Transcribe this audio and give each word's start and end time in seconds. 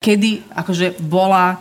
kedy 0.00 0.40
akože 0.56 0.96
bola 1.04 1.60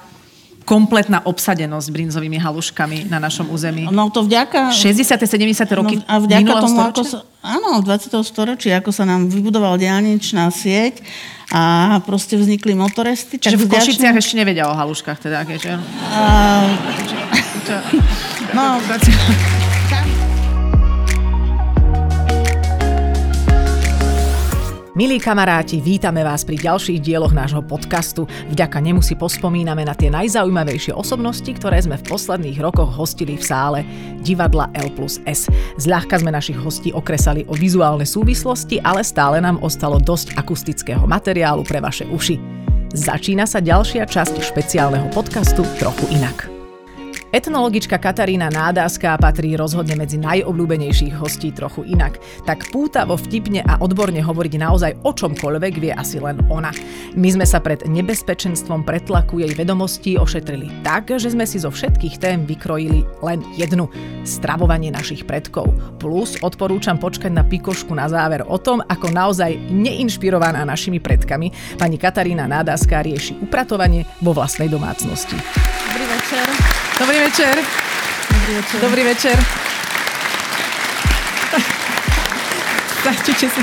kompletná 0.63 1.19
obsadenosť 1.27 1.91
brinzovými 1.91 2.39
haluškami 2.39 3.11
na 3.11 3.19
našom 3.19 3.51
území. 3.51 3.91
No 3.91 4.07
to 4.07 4.23
vďaka... 4.23 4.71
60. 4.71 5.27
70. 5.27 5.67
roky 5.75 5.99
no, 5.99 6.07
a 6.07 6.23
vďaka 6.23 6.51
tomu, 6.63 6.71
storočia? 6.71 6.87
ako 6.87 7.01
sa, 7.03 7.19
áno, 7.43 7.83
20. 7.83 8.15
storočia, 8.23 8.71
ako 8.79 8.95
sa 8.95 9.03
nám 9.03 9.27
vybudoval 9.27 9.75
diálničná 9.75 10.47
sieť 10.55 11.03
a 11.51 11.99
proste 12.07 12.39
vznikli 12.39 12.79
motoresty. 12.79 13.43
Čiže 13.43 13.59
v 13.59 13.75
Košiciach 13.75 14.15
ešte 14.15 14.39
nevedia 14.39 14.71
o 14.71 14.73
haluškách, 14.77 15.19
teda, 15.19 15.43
keďže... 15.43 15.75
A... 16.15 16.63
no, 18.55 18.79
Milí 24.99 25.15
kamaráti, 25.15 25.79
vítame 25.79 26.27
vás 26.27 26.43
pri 26.43 26.59
ďalších 26.59 26.99
dieloch 26.99 27.31
nášho 27.31 27.63
podcastu. 27.63 28.27
Vďaka 28.51 28.83
nemu 28.83 28.99
si 28.99 29.15
pospomíname 29.15 29.87
na 29.87 29.95
tie 29.95 30.11
najzaujímavejšie 30.11 30.91
osobnosti, 30.91 31.47
ktoré 31.47 31.79
sme 31.79 31.95
v 31.95 32.03
posledných 32.03 32.59
rokoch 32.59 32.99
hostili 32.99 33.39
v 33.39 33.43
sále 33.47 33.79
divadla 34.19 34.67
L 34.75 34.91
plus 34.91 35.23
S. 35.23 35.47
Zľahka 35.79 36.19
sme 36.19 36.35
našich 36.35 36.59
hostí 36.59 36.91
okresali 36.91 37.47
o 37.47 37.55
vizuálne 37.55 38.03
súvislosti, 38.03 38.83
ale 38.83 38.99
stále 39.07 39.39
nám 39.39 39.63
ostalo 39.63 40.03
dosť 40.03 40.35
akustického 40.35 41.07
materiálu 41.07 41.63
pre 41.63 41.79
vaše 41.79 42.03
uši. 42.03 42.35
Začína 42.91 43.47
sa 43.47 43.63
ďalšia 43.63 44.03
časť 44.03 44.43
špeciálneho 44.43 45.07
podcastu 45.15 45.63
Trochu 45.79 46.11
inak. 46.11 46.58
Etnologička 47.29 48.01
Katarína 48.01 48.49
Nádáská 48.49 49.13
patrí 49.21 49.53
rozhodne 49.53 49.93
medzi 49.93 50.17
najobľúbenejších 50.17 51.13
hostí 51.13 51.53
trochu 51.53 51.85
inak. 51.85 52.17
Tak 52.49 52.73
pútavo, 52.73 53.13
vtipne 53.21 53.61
a 53.69 53.77
odborne 53.85 54.17
hovoriť 54.17 54.53
naozaj 54.57 54.91
o 55.05 55.13
čomkoľvek 55.13 55.73
vie 55.77 55.93
asi 55.93 56.17
len 56.17 56.41
ona. 56.49 56.73
My 57.13 57.29
sme 57.29 57.45
sa 57.45 57.61
pred 57.61 57.85
nebezpečenstvom 57.85 58.81
pretlaku 58.81 59.45
jej 59.45 59.53
vedomostí 59.53 60.17
ošetrili 60.17 60.81
tak, 60.81 61.13
že 61.21 61.29
sme 61.29 61.45
si 61.45 61.61
zo 61.61 61.69
všetkých 61.69 62.17
tém 62.17 62.49
vykrojili 62.49 63.05
len 63.21 63.45
jednu. 63.53 63.93
Stravovanie 64.25 64.89
našich 64.89 65.29
predkov. 65.29 65.69
Plus 66.01 66.33
odporúčam 66.41 66.97
počkať 66.97 67.29
na 67.29 67.45
pikošku 67.45 67.93
na 67.93 68.09
záver 68.09 68.41
o 68.41 68.57
tom, 68.57 68.81
ako 68.81 69.13
naozaj 69.13 69.53
neinšpirovaná 69.69 70.65
našimi 70.65 70.97
predkami 70.97 71.77
pani 71.77 72.01
Katarína 72.01 72.49
Nádáská 72.49 73.05
rieši 73.05 73.37
upratovanie 73.37 74.09
vo 74.17 74.33
vlastnej 74.33 74.65
domácnosti. 74.65 75.37
Večer. 76.09 76.47
Dobrý 76.97 77.17
večer. 77.21 77.53
Dobrý 78.33 78.53
večer. 78.57 78.79
Dobrý 78.81 79.03
večer. 79.03 79.37
Začnite 83.05 83.45
si. 83.45 83.61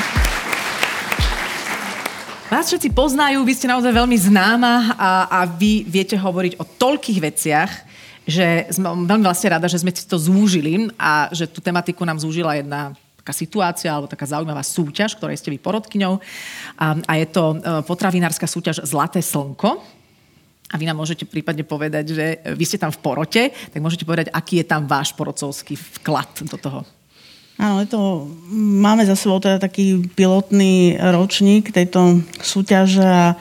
Vás 2.47 2.71
všetci 2.71 2.95
poznajú, 2.95 3.43
vy 3.43 3.51
ste 3.51 3.67
naozaj 3.67 3.91
veľmi 3.91 4.15
známa 4.15 4.95
a, 4.95 5.11
a 5.27 5.41
vy 5.51 5.91
viete 5.91 6.15
hovoriť 6.15 6.63
o 6.63 6.65
toľkých 6.65 7.19
veciach, 7.19 7.71
že 8.23 8.71
som 8.71 9.03
veľmi 9.03 9.27
vlastne 9.27 9.51
rada, 9.51 9.67
že 9.67 9.83
sme 9.83 9.91
si 9.91 10.07
to 10.07 10.15
zúžili 10.15 10.87
a 10.95 11.27
že 11.35 11.51
tú 11.51 11.59
tematiku 11.59 12.07
nám 12.07 12.23
zúžila 12.23 12.55
jedna 12.55 12.95
taká 13.27 13.35
situácia 13.35 13.91
alebo 13.91 14.07
taká 14.07 14.23
zaujímavá 14.23 14.63
súťaž, 14.63 15.19
ktorej 15.19 15.43
ste 15.43 15.51
vy 15.51 15.59
porodkyňou. 15.59 16.23
A, 16.79 16.95
a 16.95 17.13
je 17.19 17.27
to 17.27 17.59
e, 17.59 17.83
potravinárska 17.83 18.47
súťaž 18.47 18.87
Zlaté 18.87 19.19
slnko. 19.19 19.96
A 20.67 20.75
vy 20.75 20.85
nám 20.87 20.99
môžete 20.99 21.23
prípadne 21.23 21.63
povedať, 21.63 22.05
že 22.11 22.27
vy 22.59 22.65
ste 22.67 22.83
tam 22.83 22.91
v 22.91 22.99
porote, 22.99 23.43
tak 23.55 23.79
môžete 23.79 24.03
povedať, 24.03 24.35
aký 24.35 24.63
je 24.63 24.67
tam 24.67 24.91
váš 24.91 25.15
porodcovský 25.15 25.79
vklad 25.79 26.43
do 26.51 26.59
toho. 26.59 26.81
Áno, 27.57 27.81
to, 27.89 28.29
máme 28.53 29.07
za 29.09 29.17
sebou 29.17 29.41
teda 29.41 29.57
taký 29.57 30.05
pilotný 30.13 31.01
ročník 31.01 31.73
tejto 31.73 32.21
súťaže 32.43 33.01
a 33.01 33.33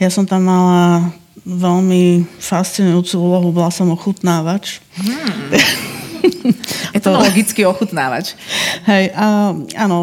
ja 0.00 0.08
som 0.08 0.24
tam 0.24 0.48
mala 0.48 1.12
veľmi 1.44 2.24
fascinujúcu 2.38 3.14
úlohu, 3.18 3.52
bola 3.52 3.68
som 3.68 3.92
ochutnávač. 3.92 4.80
Hmm. 4.96 5.52
logický 7.28 7.66
ochutnávač. 7.68 8.32
Hej, 8.88 9.12
a, 9.12 9.52
áno, 9.76 9.96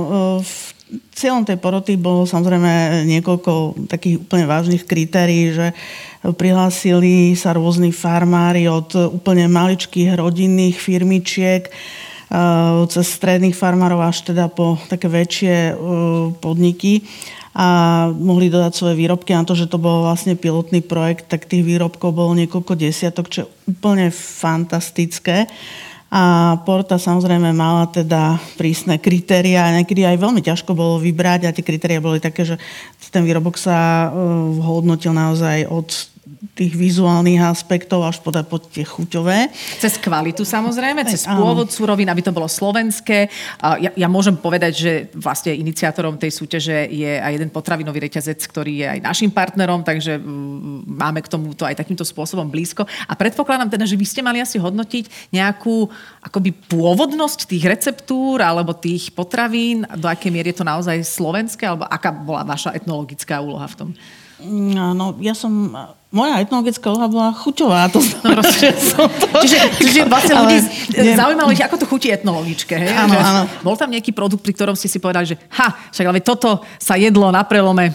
v 0.43 0.74
cieľom 1.15 1.47
tej 1.47 1.57
poroty 1.59 1.95
bolo 1.99 2.27
samozrejme 2.27 3.05
niekoľko 3.07 3.87
takých 3.87 4.23
úplne 4.23 4.45
vážnych 4.49 4.83
kritérií, 4.83 5.55
že 5.55 5.67
Prihlásili 6.33 7.37
sa 7.37 7.53
rôzni 7.53 7.93
farmári 7.93 8.65
od 8.65 9.13
úplne 9.13 9.45
maličkých 9.45 10.17
rodinných 10.17 10.73
firmičiek 10.73 11.69
eh, 11.69 12.81
cez 12.89 13.05
stredných 13.05 13.53
farmárov 13.53 14.01
až 14.01 14.25
teda 14.33 14.49
po 14.49 14.81
také 14.89 15.05
väčšie 15.05 15.53
eh, 15.53 15.73
podniky 16.41 17.05
a 17.55 18.09
mohli 18.11 18.49
dodať 18.49 18.73
svoje 18.73 18.95
výrobky 18.99 19.31
na 19.37 19.45
to, 19.45 19.53
že 19.55 19.69
to 19.69 19.79
bol 19.79 20.03
vlastne 20.03 20.35
pilotný 20.35 20.83
projekt, 20.83 21.31
tak 21.31 21.47
tých 21.47 21.63
výrobkov 21.63 22.11
bolo 22.11 22.35
niekoľko 22.35 22.73
desiatok, 22.75 23.31
čo 23.31 23.39
je 23.45 23.51
úplne 23.71 24.11
fantastické. 24.11 25.47
A 26.15 26.55
Porta 26.63 26.95
samozrejme 26.95 27.51
mala 27.51 27.91
teda 27.91 28.39
prísne 28.55 28.95
kritéria. 28.95 29.67
Niekedy 29.75 30.07
aj 30.07 30.15
veľmi 30.15 30.39
ťažko 30.39 30.71
bolo 30.71 30.95
vybrať 30.95 31.43
a 31.43 31.51
tie 31.51 31.59
kritéria 31.59 31.99
boli 31.99 32.23
také, 32.23 32.47
že 32.47 32.55
ten 33.11 33.27
výrobok 33.27 33.59
sa 33.59 34.07
eh, 34.07 34.11
hodnotil 34.63 35.11
naozaj 35.11 35.67
od 35.67 36.14
tých 36.57 36.73
vizuálnych 36.73 37.37
aspektov 37.37 38.01
až 38.01 38.17
po, 38.17 38.33
po 38.33 38.57
tie 38.57 38.81
chuťové. 38.81 39.53
Cez 39.77 40.01
kvalitu 40.01 40.41
samozrejme, 40.41 41.05
cez 41.05 41.29
pôvod 41.29 41.69
surovín, 41.69 42.09
aby 42.09 42.25
to 42.25 42.33
bolo 42.33 42.49
slovenské. 42.49 43.29
Ja, 43.61 43.93
ja 43.93 44.07
môžem 44.09 44.33
povedať, 44.33 44.73
že 44.73 44.91
vlastne 45.13 45.53
iniciátorom 45.53 46.17
tej 46.17 46.33
súťaže 46.33 46.89
je 46.89 47.21
aj 47.21 47.31
jeden 47.37 47.53
potravinový 47.53 48.09
reťazec, 48.09 48.41
ktorý 48.41 48.73
je 48.81 48.87
aj 48.97 48.99
našim 49.05 49.29
partnerom, 49.29 49.85
takže 49.85 50.17
máme 50.89 51.21
k 51.21 51.29
tomuto 51.29 51.61
aj 51.61 51.77
takýmto 51.77 52.01
spôsobom 52.01 52.49
blízko. 52.49 52.89
A 53.05 53.13
predpokladám 53.13 53.69
teda, 53.69 53.85
že 53.85 53.99
vy 53.99 54.05
ste 54.09 54.25
mali 54.25 54.41
asi 54.41 54.57
hodnotiť 54.57 55.29
nejakú 55.29 55.85
akoby 56.25 56.57
pôvodnosť 56.65 57.45
tých 57.45 57.69
receptúr 57.69 58.41
alebo 58.41 58.73
tých 58.73 59.13
potravín, 59.13 59.85
do 59.93 60.09
akej 60.09 60.33
miery 60.33 60.49
je 60.49 60.61
to 60.61 60.65
naozaj 60.65 60.97
slovenské, 61.05 61.69
alebo 61.69 61.85
aká 61.85 62.09
bola 62.09 62.41
vaša 62.41 62.73
etnologická 62.73 63.37
úloha 63.37 63.69
v 63.69 63.77
tom? 63.77 63.89
No, 64.43 65.15
ja 65.23 65.31
som 65.31 65.71
moja 66.15 66.39
etnologická 66.39 66.87
úloha 66.91 67.11
bola 67.11 67.29
chuťová. 67.35 67.91
To 67.91 67.99
znamená, 67.99 68.43
že 68.59 68.71
som 68.79 69.07
to... 69.11 69.27
Čiže, 69.43 69.59
čiže 69.83 70.01
vlastne 70.07 70.33
ľudí 70.39 70.57
nie... 70.95 71.15
zaujímalo 71.15 71.51
ich, 71.51 71.59
ako 71.59 71.75
to 71.75 71.85
chutí 71.87 72.07
etnologičke. 72.07 72.71
Hej? 72.71 72.95
Áno, 72.95 73.15
že 73.15 73.19
áno. 73.19 73.41
Bol 73.63 73.75
tam 73.75 73.91
nejaký 73.91 74.15
produkt, 74.15 74.43
pri 74.43 74.55
ktorom 74.55 74.79
ste 74.79 74.87
si 74.87 74.99
povedali, 74.99 75.35
že 75.35 75.35
ha, 75.59 75.75
však 75.91 76.07
ale 76.07 76.19
toto 76.23 76.63
sa 76.79 76.95
jedlo 76.95 77.27
na 77.35 77.43
prelome 77.43 77.91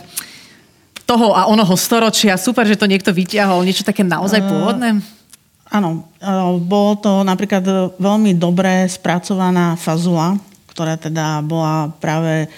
toho 1.08 1.32
a 1.32 1.48
onoho 1.48 1.72
storočia. 1.80 2.36
Super, 2.36 2.68
že 2.68 2.76
to 2.76 2.84
niekto 2.84 3.08
vyťahol. 3.08 3.64
Niečo 3.64 3.88
také 3.88 4.04
naozaj 4.04 4.44
pôvodné? 4.44 5.00
Uh, 5.00 5.76
áno. 5.80 6.04
Uh, 6.20 6.60
bolo 6.60 7.00
to 7.00 7.24
napríklad 7.24 7.64
veľmi 7.96 8.36
dobre 8.36 8.84
spracovaná 8.84 9.80
fazula, 9.80 10.36
ktorá 10.76 11.00
teda 11.00 11.40
bola 11.40 11.88
práve 11.98 12.52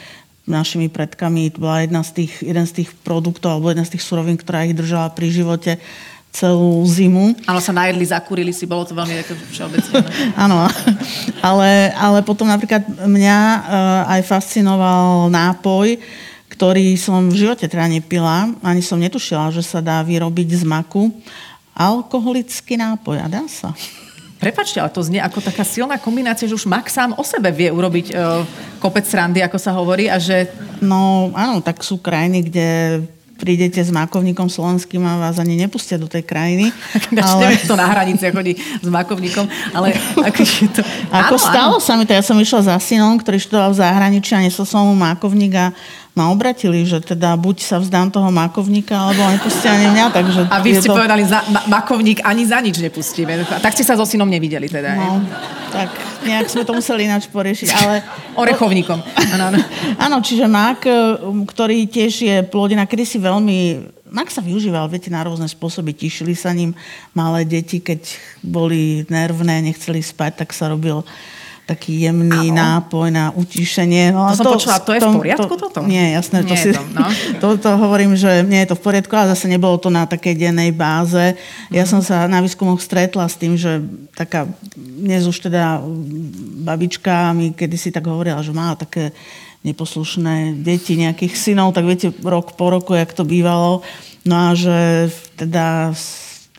našimi 0.46 0.90
predkami. 0.90 1.54
To 1.54 1.62
bola 1.62 1.86
jedna 1.86 2.02
z 2.02 2.22
tých, 2.22 2.42
jeden 2.42 2.66
z 2.66 2.82
tých 2.82 2.90
produktov 3.06 3.58
alebo 3.58 3.70
jedna 3.70 3.86
z 3.86 3.94
tých 3.98 4.04
surovín, 4.04 4.34
ktorá 4.34 4.66
ich 4.66 4.74
držala 4.74 5.14
pri 5.14 5.30
živote 5.30 5.78
celú 6.32 6.80
zimu. 6.88 7.36
Áno, 7.44 7.60
sa 7.60 7.76
najedli, 7.76 8.08
zakúrili 8.08 8.56
si, 8.56 8.64
bolo 8.64 8.88
to 8.88 8.96
veľmi 8.96 9.20
všeobecné. 9.52 10.00
Áno, 10.48 10.64
ale, 11.44 11.92
ale 11.92 12.24
potom 12.24 12.48
napríklad 12.48 12.80
mňa 12.88 13.38
uh, 13.38 14.12
aj 14.16 14.20
fascinoval 14.24 15.28
nápoj, 15.28 16.00
ktorý 16.48 16.96
som 16.96 17.28
v 17.28 17.36
živote 17.36 17.68
teda 17.68 17.84
nepila, 17.84 18.48
ani 18.64 18.80
som 18.80 18.96
netušila, 18.96 19.52
že 19.52 19.60
sa 19.60 19.84
dá 19.84 20.00
vyrobiť 20.00 20.56
z 20.56 20.64
maku. 20.64 21.12
Alkoholický 21.76 22.80
nápoj, 22.80 23.20
a 23.20 23.28
dá 23.28 23.44
sa. 23.48 23.76
Prepačte, 24.42 24.82
ale 24.82 24.90
to 24.90 25.06
znie 25.06 25.22
ako 25.22 25.38
taká 25.38 25.62
silná 25.62 26.02
kombinácia, 26.02 26.50
že 26.50 26.58
už 26.58 26.66
Max 26.66 26.98
sám 26.98 27.14
o 27.14 27.22
sebe 27.22 27.54
vie 27.54 27.70
urobiť 27.70 28.10
uh, 28.10 28.42
kopec 28.82 29.06
srandy, 29.06 29.38
ako 29.38 29.54
sa 29.54 29.70
hovorí, 29.70 30.10
a 30.10 30.18
že... 30.18 30.50
No 30.82 31.30
áno, 31.30 31.62
tak 31.62 31.78
sú 31.86 32.02
krajiny, 32.02 32.50
kde 32.50 32.68
prídete 33.38 33.82
s 33.82 33.90
makovníkom 33.90 34.46
slovenským 34.46 35.02
a 35.02 35.18
vás 35.18 35.38
ani 35.42 35.58
nepustia 35.58 35.98
do 35.98 36.06
tej 36.06 36.22
krajiny. 36.22 36.74
ale... 37.22 37.58
to 37.62 37.74
na 37.74 37.90
hranici 37.90 38.26
chodí 38.30 38.54
s 38.58 38.86
makovníkom, 38.86 39.46
ale 39.74 39.94
ako 40.30 40.42
je 40.42 40.66
to... 40.74 40.82
Ako 41.10 41.38
áno, 41.38 41.46
stalo 41.46 41.76
áno. 41.78 41.82
sa 41.82 41.94
mi 41.98 42.02
to, 42.02 42.14
ja 42.14 42.22
som 42.22 42.34
išla 42.34 42.66
za 42.66 42.76
synom, 42.82 43.18
ktorý 43.18 43.38
študoval 43.38 43.74
v 43.74 43.82
zahraničí 43.82 44.34
a 44.34 44.42
nesol 44.42 44.62
som 44.62 44.86
mu 44.86 44.94
makovník 44.94 45.54
a 45.54 45.70
ma 46.12 46.28
obratili, 46.28 46.84
že 46.84 47.00
teda 47.00 47.32
buď 47.40 47.56
sa 47.64 47.80
vzdám 47.80 48.12
toho 48.12 48.28
makovníka, 48.28 48.92
alebo 48.92 49.24
nepustia 49.32 49.72
ani 49.72 49.88
mňa. 49.96 50.04
Takže 50.12 50.40
a 50.52 50.56
vy 50.60 50.70
ste 50.76 50.88
to... 50.92 50.96
povedali, 50.96 51.24
za, 51.24 51.40
ma, 51.48 51.64
makovník 51.80 52.20
ani 52.20 52.44
za 52.44 52.60
nič 52.60 52.76
nepustíme. 52.84 53.32
Tak 53.48 53.72
ste 53.72 53.80
sa 53.80 53.96
so 53.96 54.04
synom 54.04 54.28
nevideli 54.28 54.68
teda. 54.68 54.92
No, 54.92 55.24
tak 55.72 55.88
nejak 56.28 56.52
sme 56.52 56.68
to 56.68 56.76
museli 56.76 57.08
ináč 57.08 57.32
poriešiť. 57.32 57.68
Ale... 57.72 58.04
Orechovníkom. 58.36 59.00
Áno, 59.32 59.56
áno, 59.96 60.16
čiže 60.20 60.44
mak, 60.44 60.84
ktorý 61.48 61.88
tiež 61.88 62.12
je 62.12 62.36
plodina, 62.44 62.84
kedy 62.84 63.04
si 63.08 63.16
veľmi 63.16 63.58
Mak 64.12 64.28
sa 64.28 64.44
využíval, 64.44 64.92
viete, 64.92 65.08
na 65.08 65.24
rôzne 65.24 65.48
spôsoby. 65.48 65.96
Tišili 65.96 66.36
sa 66.36 66.52
ním 66.52 66.76
malé 67.16 67.48
deti, 67.48 67.80
keď 67.80 68.12
boli 68.44 69.08
nervné, 69.08 69.64
nechceli 69.64 70.04
spať, 70.04 70.44
tak 70.44 70.52
sa 70.52 70.68
robil 70.68 71.00
taký 71.62 72.02
jemný 72.02 72.50
ano. 72.50 72.58
nápoj 72.58 73.08
na 73.14 73.30
utišenie. 73.32 74.10
No, 74.10 74.34
to, 74.34 74.34
to 74.34 74.38
som 74.42 74.46
počula, 74.58 74.76
to 74.82 74.92
je 74.98 75.00
v 75.00 75.10
poriadku 75.14 75.54
to, 75.54 75.62
toto? 75.70 75.80
Nie, 75.86 76.18
jasné. 76.18 76.42
Nie 76.42 76.50
to, 76.50 76.54
si, 76.58 76.70
to, 76.74 76.82
no. 76.90 77.06
to, 77.42 77.48
to 77.54 77.70
hovorím, 77.78 78.18
že 78.18 78.42
nie 78.42 78.66
je 78.66 78.74
to 78.74 78.76
v 78.78 78.82
poriadku, 78.82 79.14
ale 79.14 79.30
zase 79.32 79.46
nebolo 79.46 79.78
to 79.78 79.86
na 79.86 80.02
takej 80.04 80.34
dennej 80.34 80.74
báze. 80.74 81.38
Ja 81.70 81.86
mm. 81.86 81.90
som 81.90 82.00
sa 82.02 82.26
na 82.26 82.42
výskumoch 82.42 82.82
stretla 82.82 83.30
s 83.30 83.38
tým, 83.38 83.54
že 83.54 83.78
taká, 84.18 84.50
dnes 84.74 85.22
už 85.22 85.38
teda 85.38 85.78
babička 86.66 87.30
mi 87.30 87.54
kedysi 87.54 87.94
tak 87.94 88.10
hovorila, 88.10 88.42
že 88.42 88.50
má 88.50 88.74
také 88.74 89.14
neposlušné 89.62 90.58
deti, 90.58 90.98
nejakých 90.98 91.38
synov, 91.38 91.70
tak 91.70 91.86
viete, 91.86 92.10
rok 92.10 92.58
po 92.58 92.74
roku, 92.74 92.98
jak 92.98 93.14
to 93.14 93.22
bývalo. 93.22 93.86
No 94.26 94.50
a 94.50 94.58
že 94.58 95.10
teda 95.38 95.94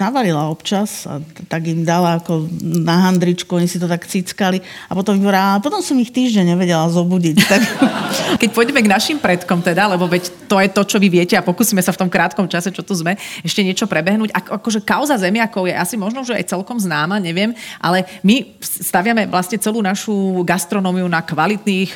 navarila 0.04 0.52
občas 0.52 1.08
a 1.08 1.24
tak 1.48 1.72
im 1.72 1.88
dala 1.88 2.20
ako 2.20 2.52
na 2.60 3.08
handričku, 3.08 3.56
oni 3.56 3.72
si 3.72 3.80
to 3.80 3.88
tak 3.88 4.04
cickali 4.04 4.60
a 4.88 4.92
potom 4.92 5.16
a 5.32 5.64
potom 5.64 5.80
som 5.80 5.96
ich 6.04 6.12
týždeň 6.12 6.56
nevedela 6.56 6.92
zobudiť. 6.92 7.38
Tak... 7.54 7.62
Keď 8.42 8.50
pôjdeme 8.50 8.82
k 8.82 8.90
našim 8.90 9.18
predkom 9.22 9.62
teda, 9.62 9.86
lebo 9.94 10.10
veď 10.10 10.26
to 10.50 10.58
je 10.58 10.70
to, 10.74 10.82
čo 10.86 10.98
vy 10.98 11.06
viete 11.06 11.38
a 11.38 11.46
pokúsime 11.46 11.86
sa 11.86 11.94
v 11.94 12.02
tom 12.02 12.10
krátkom 12.10 12.50
čase, 12.50 12.74
čo 12.74 12.82
tu 12.82 12.98
sme, 12.98 13.14
ešte 13.46 13.62
niečo 13.62 13.86
prebehnúť. 13.86 14.34
A, 14.34 14.58
akože 14.58 14.82
kauza 14.82 15.14
zemiakov 15.22 15.70
je 15.70 15.76
asi 15.78 15.94
možno, 15.94 16.26
že 16.26 16.34
aj 16.34 16.50
celkom 16.50 16.82
známa, 16.82 17.22
neviem, 17.22 17.54
ale 17.78 18.10
my 18.26 18.58
staviame 18.58 19.30
vlastne 19.30 19.62
celú 19.62 19.86
našu 19.86 20.42
gastronómiu 20.42 21.06
na 21.06 21.22
kvalitných 21.22 21.94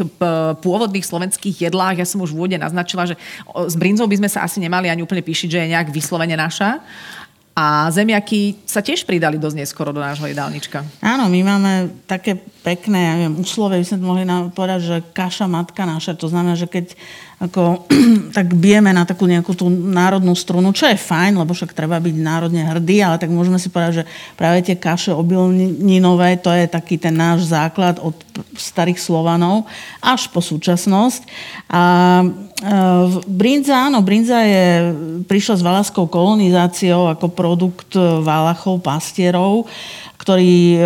pôvodných 0.62 1.06
slovenských 1.06 1.70
jedlách. 1.70 2.06
Ja 2.06 2.06
som 2.06 2.22
už 2.22 2.34
v 2.34 2.46
úvode 2.46 2.58
naznačila, 2.62 3.10
že 3.10 3.18
s 3.50 3.74
brinzou 3.74 4.06
by 4.06 4.22
sme 4.22 4.30
sa 4.30 4.46
asi 4.46 4.62
nemali 4.62 4.94
ani 4.94 5.02
úplne 5.02 5.26
píšiť, 5.26 5.50
že 5.50 5.60
je 5.66 5.72
nejak 5.74 5.90
vyslovene 5.90 6.38
naša. 6.38 6.78
A 7.58 7.90
zemiaky 7.90 8.62
sa 8.70 8.86
tiež 8.86 9.02
pridali 9.02 9.42
dosť 9.42 9.58
neskoro 9.58 9.90
do 9.90 9.98
nášho 9.98 10.30
jedálnička. 10.30 10.86
Áno, 11.02 11.26
my 11.26 11.42
máme 11.42 11.72
také 12.06 12.38
pekné, 12.62 13.00
ja 13.02 13.14
neviem, 13.18 13.42
úslove 13.42 13.82
by 13.82 13.86
sme 13.90 14.06
mohli 14.06 14.30
povedať, 14.54 14.80
že 14.86 14.98
kaša 15.10 15.50
matka 15.50 15.82
naša. 15.90 16.14
To 16.22 16.30
znamená, 16.30 16.54
že 16.54 16.70
keď 16.70 16.94
ako, 17.38 17.86
tak 18.38 18.50
bijeme 18.58 18.90
na 18.90 19.06
takú 19.06 19.30
nejakú 19.30 19.54
tú 19.54 19.70
národnú 19.70 20.34
strunu, 20.34 20.74
čo 20.74 20.90
je 20.90 20.98
fajn, 20.98 21.38
lebo 21.38 21.54
však 21.54 21.70
treba 21.70 22.02
byť 22.02 22.16
národne 22.18 22.66
hrdý, 22.66 23.06
ale 23.06 23.22
tak 23.22 23.30
môžeme 23.30 23.62
si 23.62 23.70
povedať, 23.70 24.02
že 24.02 24.08
práve 24.34 24.66
tie 24.66 24.74
kaše 24.74 25.14
obilninové, 25.14 26.42
to 26.42 26.50
je 26.50 26.66
taký 26.66 26.98
ten 26.98 27.14
náš 27.14 27.46
základ 27.46 28.02
od 28.02 28.18
starých 28.58 28.98
Slovanov 28.98 29.70
až 30.02 30.26
po 30.34 30.42
súčasnosť. 30.42 31.22
A 31.70 31.84
e, 32.26 32.28
brinza, 33.30 33.86
áno, 33.86 34.02
brinza 34.02 34.42
je, 34.42 34.66
prišla 35.30 35.62
s 35.62 35.66
valaskou 35.66 36.10
kolonizáciou 36.10 37.06
ako 37.14 37.30
produkt 37.30 37.94
Valachov, 38.26 38.82
pastierov 38.82 39.70
ktorí 40.28 40.76
e, 40.76 40.80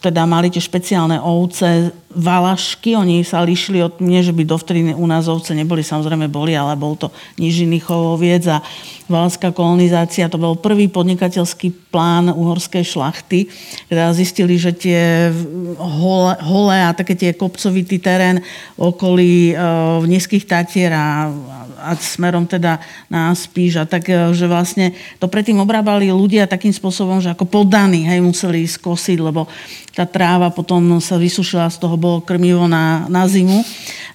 teda 0.00 0.24
mali 0.24 0.48
tie 0.48 0.62
špeciálne 0.62 1.20
ovce, 1.20 1.92
valašky, 2.10 2.98
oni 2.98 3.22
sa 3.22 3.46
líšili 3.46 3.86
od, 3.86 4.02
nie 4.02 4.18
že 4.18 4.34
by 4.34 4.42
dovtedy 4.42 4.90
u 4.98 5.06
nás 5.06 5.30
ovce 5.30 5.54
neboli, 5.54 5.86
samozrejme 5.86 6.26
boli, 6.26 6.58
ale 6.58 6.74
bol 6.74 6.98
to 6.98 7.14
nižinný 7.38 7.78
chovoviec 7.78 8.42
a 8.50 8.58
valašská 9.06 9.54
kolonizácia, 9.54 10.30
to 10.30 10.38
bol 10.38 10.58
prvý 10.58 10.90
podnikateľský 10.90 11.94
plán 11.94 12.30
uhorskej 12.30 12.82
šlachty, 12.82 13.46
teda 13.86 14.10
zistili, 14.10 14.58
že 14.58 14.74
tie 14.74 15.30
hole, 15.78 16.34
hole 16.42 16.76
a 16.78 16.94
také 16.94 17.14
tie 17.14 17.30
kopcovitý 17.34 18.02
terén 18.02 18.42
okolí 18.74 19.50
e, 19.50 19.54
v 20.02 20.04
nízkych 20.10 20.46
Tatier 20.46 20.90
a, 20.94 21.30
a 21.80 21.96
smerom 21.96 22.44
teda 22.44 22.78
na 23.08 23.32
Spíš 23.32 23.80
a 23.80 23.84
tak, 23.88 24.06
e, 24.12 24.36
že 24.36 24.44
vlastne 24.44 24.92
to 25.16 25.26
predtým 25.26 25.58
obrábali 25.58 26.12
ľudia 26.12 26.44
takým 26.44 26.70
spôsobom, 26.70 27.18
že 27.24 27.32
ako 27.32 27.48
podaní, 27.48 28.04
hej, 28.04 28.20
museli 28.20 28.68
skosiť, 28.68 29.18
lebo 29.18 29.48
tá 29.96 30.04
tráva 30.04 30.52
potom 30.54 31.02
sa 31.02 31.18
vysušila, 31.18 31.72
z 31.72 31.80
toho 31.82 31.96
bolo 31.98 32.22
krmivo 32.22 32.70
na, 32.70 33.08
na 33.10 33.26
zimu. 33.26 33.64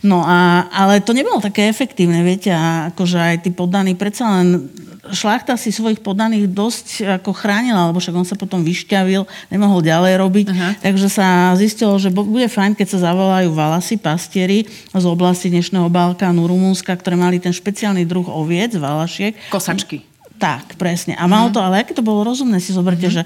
No 0.06 0.23
a, 0.23 0.69
ale 0.71 1.01
to 1.01 1.12
nebolo 1.12 1.41
také 1.41 1.67
efektívne, 1.67 2.21
viete, 2.21 2.53
a 2.53 2.94
akože 2.94 3.17
aj 3.17 3.35
tí 3.44 3.50
poddaní, 3.51 3.97
predsa 3.97 4.29
len 4.39 4.69
šlachta 5.11 5.53
si 5.59 5.69
svojich 5.69 6.01
poddaných 6.01 6.49
dosť 6.49 6.87
ako 7.21 7.35
chránila, 7.35 7.89
lebo 7.89 8.01
však 8.01 8.15
on 8.15 8.27
sa 8.27 8.39
potom 8.39 8.65
vyšťavil, 8.65 9.27
nemohol 9.51 9.81
ďalej 9.85 10.13
robiť, 10.21 10.47
uh-huh. 10.49 10.71
takže 10.81 11.07
sa 11.11 11.53
zistilo, 11.59 11.93
že 12.01 12.09
bude 12.09 12.47
fajn, 12.47 12.73
keď 12.73 12.87
sa 12.95 13.11
zavolajú 13.11 13.53
valasy, 13.53 13.99
pastieri 13.99 14.65
z 14.89 15.05
oblasti 15.05 15.51
dnešného 15.51 15.91
Balkánu, 15.91 16.47
Rumúnska, 16.47 16.95
ktoré 16.97 17.19
mali 17.19 17.37
ten 17.37 17.53
špeciálny 17.53 18.07
druh 18.07 18.25
oviec, 18.25 18.73
valašiek. 18.73 19.37
Kosačky. 19.53 20.15
Tak, 20.35 20.75
presne. 20.75 21.15
A 21.15 21.31
malo 21.31 21.47
to, 21.47 21.63
ale 21.63 21.79
aké 21.79 21.95
to 21.95 22.03
bolo 22.03 22.27
rozumné, 22.27 22.59
si 22.59 22.75
zoberte, 22.75 23.07
mm. 23.07 23.13
že 23.13 23.21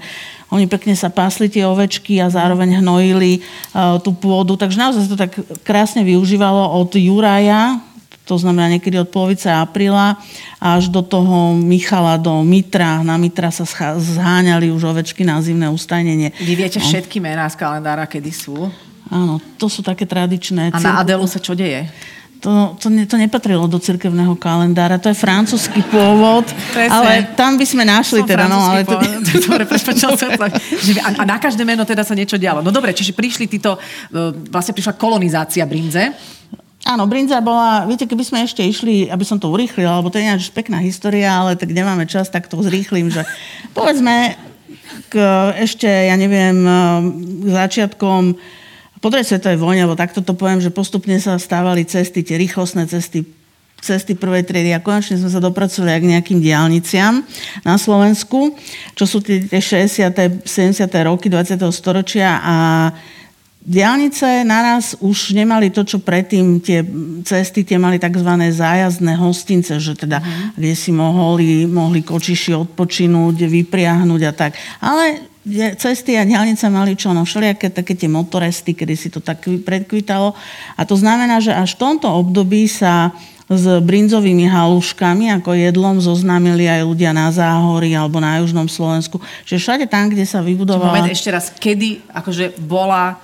oni 0.54 0.70
pekne 0.70 0.94
sa 0.94 1.10
pásli 1.10 1.50
tie 1.50 1.66
ovečky 1.66 2.22
a 2.22 2.30
zároveň 2.30 2.78
hnojili 2.78 3.42
uh, 3.42 3.98
tú 3.98 4.14
pôdu. 4.14 4.54
Takže 4.54 4.78
naozaj 4.78 5.10
to 5.10 5.18
tak 5.18 5.34
krásne 5.66 6.06
využívalo 6.06 6.70
od 6.78 6.94
Juraja, 6.94 7.82
to 8.24 8.38
znamená 8.38 8.78
niekedy 8.78 8.94
od 9.00 9.10
polovice 9.10 9.50
apríla 9.50 10.14
až 10.62 10.86
do 10.86 11.02
toho 11.02 11.56
Michala, 11.58 12.14
do 12.14 12.46
Mitra. 12.46 13.02
Na 13.02 13.18
Mitra 13.18 13.50
sa 13.50 13.66
zháňali 13.98 14.70
už 14.70 14.86
ovečky 14.86 15.26
na 15.26 15.42
zimné 15.42 15.66
ustajnenie. 15.66 16.30
Vy 16.38 16.54
viete 16.54 16.78
no. 16.78 16.86
všetky 16.86 17.18
mená 17.18 17.50
z 17.50 17.58
kalendára, 17.58 18.06
kedy 18.06 18.30
sú? 18.30 18.70
Áno, 19.10 19.42
to 19.58 19.66
sú 19.66 19.82
také 19.82 20.06
tradičné. 20.06 20.70
A 20.70 20.78
na 20.78 21.02
Adelu 21.02 21.26
sa 21.26 21.42
čo 21.42 21.58
deje? 21.58 21.90
to, 22.40 22.76
to, 22.80 22.88
ne, 22.88 23.04
to 23.04 23.20
nepatrilo 23.20 23.68
do 23.68 23.76
cirkevného 23.76 24.32
kalendára, 24.40 24.96
to 24.96 25.12
je 25.12 25.16
francúzsky 25.16 25.84
pôvod, 25.84 26.48
Presne. 26.74 26.88
ale 26.88 27.12
tam 27.36 27.60
by 27.60 27.66
sme 27.68 27.84
našli 27.84 28.24
Som 28.24 28.28
teda. 28.32 28.48
No, 28.48 28.64
ale 28.64 28.88
to... 28.88 28.96
dobre, 29.46 29.68
a, 29.68 31.08
a 31.20 31.22
na 31.28 31.36
každé 31.36 31.62
meno 31.68 31.84
teda 31.84 32.00
sa 32.02 32.16
niečo 32.16 32.40
dialo. 32.40 32.64
No 32.64 32.72
dobre, 32.72 32.96
čiže 32.96 33.12
prišli 33.12 33.44
títo, 33.44 33.76
e, 33.76 34.32
vlastne 34.48 34.72
prišla 34.72 34.96
kolonizácia 34.96 35.68
brinze. 35.68 36.16
Áno, 36.80 37.04
brinza 37.04 37.44
bola, 37.44 37.84
viete, 37.84 38.08
keby 38.08 38.24
sme 38.24 38.38
ešte 38.48 38.64
išli, 38.64 39.12
aby 39.12 39.20
som 39.20 39.36
to 39.36 39.52
urýchlila, 39.52 40.00
lebo 40.00 40.08
to 40.08 40.16
je 40.16 40.24
nejaká 40.24 40.48
pekná 40.56 40.80
história, 40.80 41.28
ale 41.28 41.52
tak 41.52 41.76
nemáme 41.76 42.08
čas, 42.08 42.32
tak 42.32 42.48
to 42.48 42.56
zrýchlim, 42.56 43.12
že 43.12 43.28
povedzme 43.76 44.36
k 45.12 45.14
ešte, 45.60 45.86
ja 45.86 46.16
neviem, 46.16 46.56
e, 46.64 46.80
k 47.44 47.48
začiatkom 47.52 48.38
po 49.00 49.08
druhej 49.08 49.24
svetovej 49.24 49.56
vojne, 49.60 49.84
alebo 49.84 49.96
takto 49.96 50.20
to 50.20 50.36
poviem, 50.36 50.60
že 50.60 50.68
postupne 50.72 51.16
sa 51.16 51.40
stávali 51.40 51.88
cesty, 51.88 52.20
tie 52.20 52.36
rýchlostné 52.36 52.84
cesty, 52.84 53.24
cesty 53.80 54.12
prvej 54.12 54.44
triedy 54.44 54.76
a 54.76 54.84
konečne 54.84 55.16
sme 55.16 55.32
sa 55.32 55.40
dopracovali 55.40 55.96
aj 55.96 56.00
k 56.04 56.10
nejakým 56.16 56.38
diálniciam 56.44 57.24
na 57.64 57.80
Slovensku, 57.80 58.52
čo 58.92 59.04
sú 59.08 59.24
tie, 59.24 59.40
tie 59.40 59.60
60. 59.60 60.44
70. 60.44 61.08
roky 61.08 61.32
20. 61.32 61.56
storočia 61.72 62.44
a 62.44 62.56
Diálnice 63.60 64.40
naraz 64.48 64.96
už 65.04 65.36
nemali 65.36 65.68
to, 65.68 65.84
čo 65.84 66.00
predtým 66.00 66.64
tie 66.64 66.80
cesty, 67.28 67.60
tie 67.60 67.76
mali 67.76 68.00
tzv. 68.00 68.32
zájazdné 68.56 69.20
hostince, 69.20 69.76
že 69.76 69.92
teda 70.00 70.16
uh-huh. 70.16 70.56
kde 70.56 70.72
si 70.72 70.88
mohli, 70.96 71.68
mohli 71.68 72.00
kočiši 72.00 72.56
odpočinúť, 72.56 73.36
vypriahnuť 73.44 74.20
a 74.24 74.32
tak. 74.32 74.56
Ale 74.80 75.28
cesty 75.76 76.16
a 76.16 76.24
diálnice 76.24 76.72
mali 76.72 76.96
čo, 76.96 77.12
no 77.12 77.28
všelijaké 77.28 77.68
také 77.68 77.92
tie 77.92 78.08
motoresty, 78.08 78.72
kedy 78.72 78.94
si 78.96 79.12
to 79.12 79.20
tak 79.20 79.44
predkvitalo. 79.44 80.32
A 80.76 80.82
to 80.88 80.96
znamená, 80.96 81.44
že 81.44 81.52
až 81.52 81.76
v 81.76 81.80
tomto 81.84 82.08
období 82.08 82.64
sa 82.64 83.12
s 83.50 83.66
brinzovými 83.82 84.46
haluškami 84.46 85.36
ako 85.36 85.58
jedlom 85.58 85.98
zoznámili 85.98 86.64
aj 86.64 86.86
ľudia 86.86 87.10
na 87.10 87.28
Záhory 87.34 87.92
alebo 87.92 88.22
na 88.22 88.38
Južnom 88.38 88.70
Slovensku. 88.70 89.18
Čiže 89.44 89.58
všade 89.58 89.84
tam, 89.90 90.06
kde 90.06 90.22
sa 90.22 90.38
vybudovala... 90.38 90.96
Moment, 90.96 91.10
ešte 91.10 91.34
raz, 91.34 91.50
kedy 91.52 92.08
akože 92.14 92.56
bola 92.62 93.18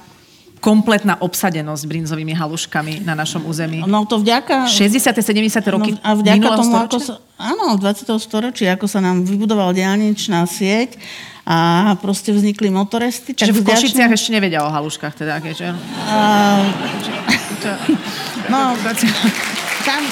kompletná 0.60 1.20
obsadenosť 1.20 1.82
brinzovými 1.86 2.34
haluškami 2.34 3.04
na 3.04 3.14
našom 3.14 3.44
území. 3.46 3.84
No 3.84 4.08
to 4.08 4.18
vďaka... 4.18 4.66
60. 4.66 5.14
70. 5.20 5.74
roky 5.74 5.92
no, 5.94 6.00
a 6.02 6.10
vďaka 6.16 6.46
tomu, 6.58 6.72
storočia? 6.72 6.88
ako 6.88 6.98
sa, 6.98 7.14
áno, 7.38 7.66
20. 7.78 8.16
storočí, 8.18 8.64
ako 8.66 8.86
sa 8.88 8.98
nám 9.04 9.22
vybudovala 9.22 9.76
diálničná 9.76 10.42
sieť, 10.48 10.98
a 11.46 11.94
proste 12.02 12.34
vznikli 12.34 12.74
motoresty. 12.74 13.30
Čiže 13.30 13.62
v 13.62 13.70
Košiciach 13.70 14.10
ešte 14.10 14.34
nevedia 14.34 14.66
o 14.66 14.70
haluškách 14.70 15.14
teda, 15.14 15.38
keďže... 15.38 15.78
Uh, 15.78 16.66
no, 18.50 18.74
tam, 19.86 20.02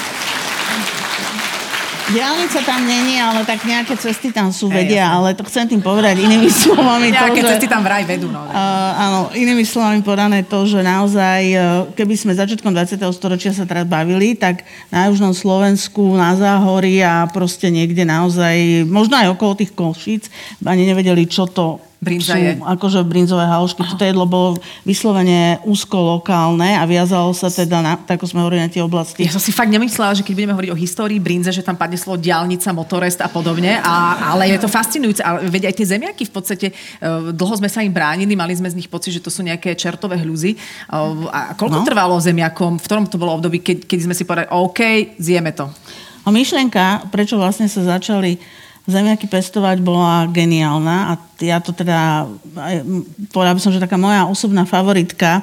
Diálnica 2.05 2.61
tam 2.61 2.85
není, 2.85 3.17
ale 3.17 3.41
tak 3.49 3.65
nejaké 3.65 3.97
cesty 3.97 4.29
tam 4.29 4.53
sú, 4.53 4.69
vedia, 4.69 5.09
ale 5.09 5.33
to 5.33 5.41
chcem 5.49 5.65
tým 5.65 5.81
povedať 5.81 6.21
inými 6.21 6.45
slovami. 6.65 7.09
Nejaké 7.09 7.41
to, 7.41 7.49
cesty 7.57 7.65
tam 7.65 7.81
vraj 7.81 8.05
vedú, 8.05 8.29
no. 8.29 8.45
Uh, 8.45 8.91
áno, 8.93 9.19
inými 9.33 9.65
slovami 9.65 10.05
povedané 10.05 10.45
to, 10.45 10.69
že 10.69 10.85
naozaj, 10.85 11.41
keby 11.97 12.13
sme 12.13 12.37
začiatkom 12.37 12.69
20. 12.69 13.01
storočia 13.09 13.57
sa 13.57 13.65
teraz 13.65 13.89
bavili, 13.89 14.37
tak 14.37 14.61
na 14.93 15.09
južnom 15.09 15.33
Slovensku, 15.33 16.13
na 16.13 16.37
Záhory 16.37 17.01
a 17.01 17.25
proste 17.25 17.73
niekde 17.73 18.05
naozaj, 18.05 18.85
možno 18.85 19.17
aj 19.17 19.33
okolo 19.33 19.57
tých 19.57 19.73
Košíc, 19.73 20.29
ani 20.61 20.85
nevedeli, 20.85 21.25
čo 21.25 21.49
to 21.49 21.81
Brinza 22.05 22.37
je. 22.37 22.61
akože 22.61 23.01
brinzové 23.01 23.49
halušky. 23.49 23.81
Toto 23.81 24.05
jedlo 24.05 24.29
bolo 24.29 24.61
vyslovene 24.85 25.57
úzko 25.65 25.97
lokálne 25.97 26.77
a 26.77 26.85
viazalo 26.85 27.33
sa 27.33 27.49
teda, 27.49 27.81
na, 27.81 27.97
tak 27.97 28.21
ako 28.21 28.29
sme 28.29 28.45
hovorili, 28.45 28.61
na 28.61 28.69
tie 28.69 28.85
oblasti. 28.85 29.25
Ja 29.25 29.33
som 29.33 29.41
si 29.41 29.49
fakt 29.49 29.73
nemyslela, 29.73 30.13
že 30.13 30.21
keď 30.21 30.33
budeme 30.37 30.53
hovoriť 30.53 30.71
o 30.71 30.77
histórii 30.77 31.17
brinze, 31.17 31.49
že 31.49 31.65
tam 31.65 31.73
padne 31.73 31.97
slovo 31.97 32.21
diálnica, 32.21 32.69
motorest 32.69 33.25
a 33.25 33.29
podobne, 33.29 33.81
a, 33.81 34.29
ale 34.37 34.53
je 34.53 34.61
to 34.61 34.69
fascinujúce. 34.69 35.25
Ale 35.25 35.49
veď 35.49 35.73
aj 35.73 35.75
tie 35.81 35.87
zemiaky 35.97 36.23
v 36.29 36.33
podstate, 36.33 36.67
uh, 36.69 37.33
dlho 37.33 37.55
sme 37.57 37.67
sa 37.67 37.81
im 37.81 37.89
bránili, 37.89 38.37
mali 38.37 38.53
sme 38.53 38.69
z 38.69 38.77
nich 38.77 38.91
pocit, 38.91 39.17
že 39.17 39.23
to 39.25 39.33
sú 39.33 39.41
nejaké 39.41 39.73
čertové 39.73 40.21
hľuzy. 40.21 40.53
Uh, 40.93 41.25
a 41.33 41.57
koľko 41.57 41.81
no. 41.81 41.87
trvalo 41.87 42.15
zemiakom? 42.21 42.77
V 42.77 42.85
ktorom 42.85 43.09
to 43.09 43.17
bolo 43.17 43.33
období, 43.33 43.65
keď, 43.65 43.89
keď 43.89 43.99
sme 44.05 44.13
si 44.13 44.23
povedali, 44.29 44.53
OK, 44.53 44.79
zjeme 45.17 45.49
to? 45.57 45.65
A 46.25 46.33
myšlienka, 46.33 47.09
prečo 47.13 47.37
vlastne 47.37 47.69
sa 47.69 47.85
začali 47.97 48.37
zemiaky 48.85 49.25
pestovať 49.25 49.81
bola 49.81 50.29
geniálna 50.29 50.97
a 51.09 51.13
ja 51.41 51.57
to 51.57 51.73
teda, 51.73 52.29
povedala 53.33 53.57
by 53.57 53.61
som, 53.61 53.73
že 53.73 53.81
taká 53.81 53.97
moja 53.97 54.29
osobná 54.29 54.63
favoritka 54.63 55.41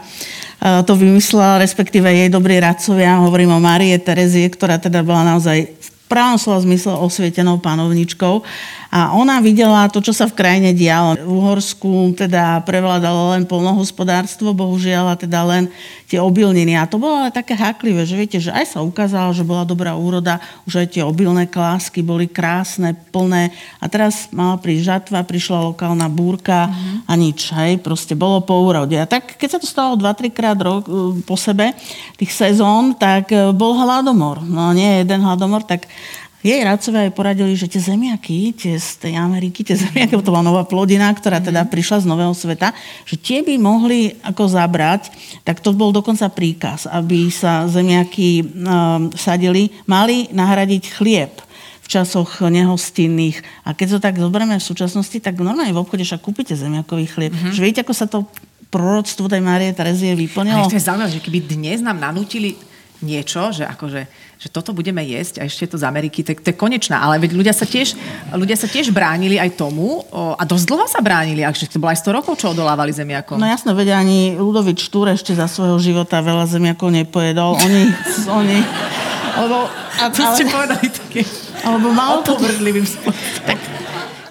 to 0.63 0.95
vymyslela, 0.95 1.59
respektíve 1.59 2.07
jej 2.07 2.31
dobrí 2.31 2.63
radcovia, 2.63 3.19
hovorím 3.19 3.59
o 3.59 3.61
Marie 3.61 3.99
Terezie, 3.99 4.47
ktorá 4.47 4.79
teda 4.79 5.03
bola 5.03 5.35
naozaj 5.35 5.75
pravom 6.13 6.37
slova 6.37 6.61
zmysle 6.61 6.93
osvietenou 6.93 7.57
panovničkou 7.57 8.45
a 8.93 9.17
ona 9.17 9.41
videla 9.41 9.89
to, 9.89 10.05
čo 10.05 10.13
sa 10.13 10.29
v 10.29 10.37
krajine 10.37 10.77
dialo. 10.77 11.17
V 11.17 11.25
Uhorsku 11.25 12.13
teda 12.13 12.61
prevládalo 12.61 13.33
len 13.33 13.49
polnohospodárstvo, 13.49 14.53
bohužiaľ, 14.53 15.17
a 15.17 15.17
teda 15.17 15.41
len 15.49 15.73
tie 16.13 16.21
obilniny. 16.21 16.77
A 16.77 16.85
to 16.85 17.01
bolo 17.01 17.25
ale 17.25 17.33
také 17.33 17.57
háklivé, 17.57 18.05
že 18.05 18.21
viete, 18.21 18.37
že 18.37 18.53
aj 18.53 18.77
sa 18.77 18.85
ukázalo, 18.85 19.33
že 19.33 19.49
bola 19.49 19.65
dobrá 19.65 19.97
úroda, 19.97 20.45
už 20.69 20.85
aj 20.85 20.87
tie 20.93 21.03
obilné 21.09 21.49
klásky 21.49 22.05
boli 22.05 22.29
krásne, 22.29 22.93
plné. 22.93 23.49
A 23.81 23.89
teraz 23.89 24.29
mala 24.29 24.61
prísť 24.61 24.85
žatva, 24.85 25.25
prišla 25.25 25.73
lokálna 25.73 26.13
búrka 26.13 26.69
mm-hmm. 26.69 27.09
a 27.09 27.13
nič, 27.17 27.49
hej, 27.57 27.81
proste 27.81 28.13
bolo 28.13 28.45
po 28.45 28.61
úrode. 28.61 29.01
A 29.01 29.09
tak, 29.09 29.41
keď 29.41 29.57
sa 29.57 29.59
to 29.65 29.65
stalo 29.65 29.97
2-3 29.97 30.29
krát 30.37 30.61
rok, 30.61 30.85
po 31.25 31.41
sebe, 31.41 31.73
tých 32.21 32.29
sezón, 32.29 32.93
tak 33.01 33.33
e, 33.33 33.57
bol 33.57 33.73
hladomor. 33.73 34.45
No 34.45 34.77
nie 34.77 35.01
jeden 35.01 35.25
hladomor, 35.25 35.65
tak 35.65 35.89
jej 36.43 36.59
radcovia 36.67 37.07
aj 37.07 37.15
poradili, 37.15 37.55
že 37.55 37.71
tie 37.71 37.79
zemiaky, 37.79 38.51
tie 38.59 38.75
z 38.75 38.99
tej 38.99 39.15
Ameriky, 39.15 39.63
tie 39.63 39.79
zemiaky, 39.79 40.19
to 40.19 40.35
bola 40.35 40.43
nová 40.43 40.67
plodina, 40.67 41.07
ktorá 41.15 41.39
teda 41.39 41.63
mhm. 41.63 41.71
prišla 41.71 42.03
z 42.03 42.07
nového 42.11 42.35
sveta, 42.35 42.75
že 43.07 43.15
tie 43.15 43.47
by 43.47 43.55
mohli 43.63 44.19
ako 44.27 44.51
zabrať, 44.51 45.15
tak 45.47 45.63
to 45.63 45.71
bol 45.71 45.95
dokonca 45.95 46.27
príkaz, 46.35 46.91
aby 46.91 47.31
sa 47.31 47.71
zemiaky 47.71 48.43
um, 48.43 49.15
sadili, 49.15 49.71
mali 49.87 50.27
nahradiť 50.35 50.99
chlieb 50.99 51.33
v 51.83 51.87
časoch 51.87 52.43
nehostinných. 52.43 53.43
A 53.63 53.75
keď 53.75 53.99
to 53.99 53.99
tak 54.03 54.19
zoberieme 54.19 54.59
v 54.59 54.65
súčasnosti, 54.65 55.19
tak 55.23 55.39
normálne 55.39 55.75
v 55.75 55.83
obchode 55.83 56.03
však 56.03 56.23
kúpite 56.23 56.55
zemiakový 56.59 57.07
chlieb. 57.07 57.33
Mm-hmm. 57.35 57.55
Že 57.55 57.61
viete, 57.63 57.81
ako 57.83 57.95
sa 57.95 58.07
to 58.11 58.27
proroctvo 58.73 59.29
tej 59.29 59.43
Márie 59.45 59.71
Terezie 59.77 60.17
vyplnilo? 60.17 60.65
Ale 60.65 60.73
to 60.73 60.79
je 60.81 60.87
zaujímavé, 60.89 61.13
že 61.13 61.21
keby 61.21 61.39
dnes 61.45 61.79
nám 61.85 62.01
nanútili 62.01 62.57
niečo, 63.03 63.53
že 63.53 63.67
akože 63.67 64.07
že 64.43 64.51
toto 64.51 64.75
budeme 64.75 64.99
jesť 65.07 65.39
a 65.39 65.47
ešte 65.47 65.71
to 65.71 65.79
z 65.79 65.87
Ameriky, 65.87 66.27
to, 66.27 66.35
to 66.35 66.51
je 66.51 66.57
konečná. 66.59 66.99
Ale 66.99 67.23
veď 67.23 67.39
ľudia 67.39 67.55
sa 67.55 67.63
tiež, 67.63 67.95
ľudia 68.35 68.59
sa 68.59 68.67
tiež 68.67 68.91
bránili 68.91 69.39
aj 69.39 69.55
tomu 69.55 70.03
o, 70.03 70.35
a 70.35 70.43
dosť 70.43 70.67
dlho 70.67 70.87
sa 70.91 70.99
bránili, 70.99 71.47
akže 71.47 71.71
to 71.71 71.79
bolo 71.79 71.95
aj 71.95 72.03
100 72.03 72.19
rokov, 72.19 72.43
čo 72.43 72.51
odolávali 72.51 72.91
zemiakom. 72.91 73.39
No 73.39 73.47
jasno, 73.47 73.71
veď 73.71 73.95
ani 73.95 74.35
Ludovič 74.35 74.83
Štúr 74.83 75.15
ešte 75.15 75.31
za 75.31 75.47
svojho 75.47 75.79
života 75.79 76.19
veľa 76.19 76.51
zemiakov 76.51 76.91
nepojedol. 76.91 77.55
Oni, 77.55 77.83
oni, 78.27 78.59
lebo, 79.47 79.71
a, 80.03 80.11
to 80.11 80.27
ale, 80.27 80.35
ste 80.35 80.45
povedali 80.51 80.87
také 80.91 81.23
alebo 81.63 81.95
malo 81.95 82.27
to... 82.27 82.35
Tak, 83.47 83.59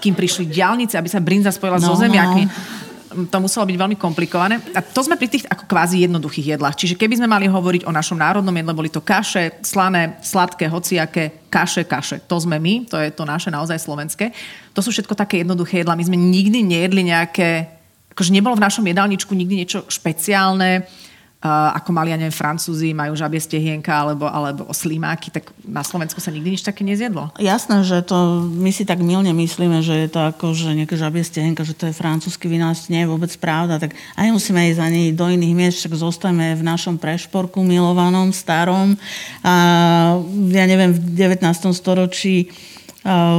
kým 0.04 0.12
prišli 0.12 0.52
diálnice, 0.52 1.00
aby 1.00 1.08
sa 1.08 1.24
brinza 1.24 1.56
spojila 1.56 1.80
no, 1.80 1.88
so 1.88 1.96
zemiakmi. 1.96 2.44
No 2.52 2.81
to 3.12 3.38
muselo 3.44 3.68
byť 3.68 3.78
veľmi 3.78 3.98
komplikované. 4.00 4.64
A 4.72 4.80
to 4.80 5.04
sme 5.04 5.20
pri 5.20 5.28
tých 5.28 5.46
ako 5.48 5.68
kvázi 5.68 6.08
jednoduchých 6.08 6.56
jedlách. 6.58 6.80
Čiže 6.80 6.96
keby 6.96 7.20
sme 7.20 7.28
mali 7.28 7.46
hovoriť 7.52 7.84
o 7.84 7.92
našom 7.92 8.18
národnom 8.18 8.56
jedle, 8.56 8.74
boli 8.74 8.90
to 8.90 9.04
kaše, 9.04 9.60
slané, 9.62 10.18
sladké, 10.24 10.72
hociaké, 10.72 11.48
kaše, 11.52 11.84
kaše. 11.84 12.24
To 12.32 12.40
sme 12.40 12.58
my, 12.58 12.88
to 12.88 12.96
je 12.98 13.12
to 13.12 13.28
naše 13.28 13.52
naozaj 13.52 13.78
slovenské. 13.78 14.32
To 14.72 14.80
sú 14.80 14.96
všetko 14.96 15.14
také 15.14 15.44
jednoduché 15.44 15.84
jedlá. 15.84 16.00
My 16.00 16.08
sme 16.08 16.16
nikdy 16.16 16.64
nejedli 16.64 17.12
nejaké, 17.12 17.68
akože 18.16 18.32
nebolo 18.32 18.56
v 18.56 18.66
našom 18.66 18.88
jedálničku 18.88 19.36
nikdy 19.36 19.68
niečo 19.68 19.84
špeciálne, 19.92 20.88
ako 21.50 21.90
mali, 21.90 22.14
ja 22.14 22.22
neviem, 22.22 22.34
Francúzi, 22.34 22.94
majú 22.94 23.18
žabie 23.18 23.42
stehienka 23.42 23.90
alebo, 23.90 24.30
alebo 24.30 24.70
slimáky, 24.70 25.34
tak 25.34 25.50
na 25.66 25.82
Slovensku 25.82 26.22
sa 26.22 26.30
nikdy 26.30 26.54
nič 26.54 26.62
také 26.62 26.86
nezjedlo. 26.86 27.34
Jasné, 27.42 27.82
že 27.82 28.06
to 28.06 28.46
my 28.46 28.70
si 28.70 28.86
tak 28.86 29.02
milne 29.02 29.34
myslíme, 29.34 29.82
že 29.82 30.06
je 30.06 30.10
to 30.14 30.22
ako, 30.22 30.54
že 30.54 30.78
nejaké 30.78 30.94
žabie 30.94 31.26
stehienka, 31.26 31.66
že 31.66 31.74
to 31.74 31.90
je 31.90 31.98
francúzsky 31.98 32.46
vynález, 32.46 32.86
nie 32.94 33.02
je 33.02 33.10
vôbec 33.10 33.34
pravda, 33.42 33.82
tak 33.82 33.98
aj 34.22 34.30
musíme 34.30 34.70
ísť 34.70 34.82
ani 34.86 35.02
do 35.18 35.26
iných 35.26 35.58
miest, 35.58 35.78
však 35.82 35.98
zostame 35.98 36.54
v 36.54 36.62
našom 36.62 37.02
prešporku 37.02 37.66
milovanom, 37.66 38.30
starom. 38.30 38.94
A 39.42 39.54
ja 40.54 40.66
neviem, 40.70 40.94
v 40.94 41.02
19. 41.18 41.42
storočí 41.74 42.54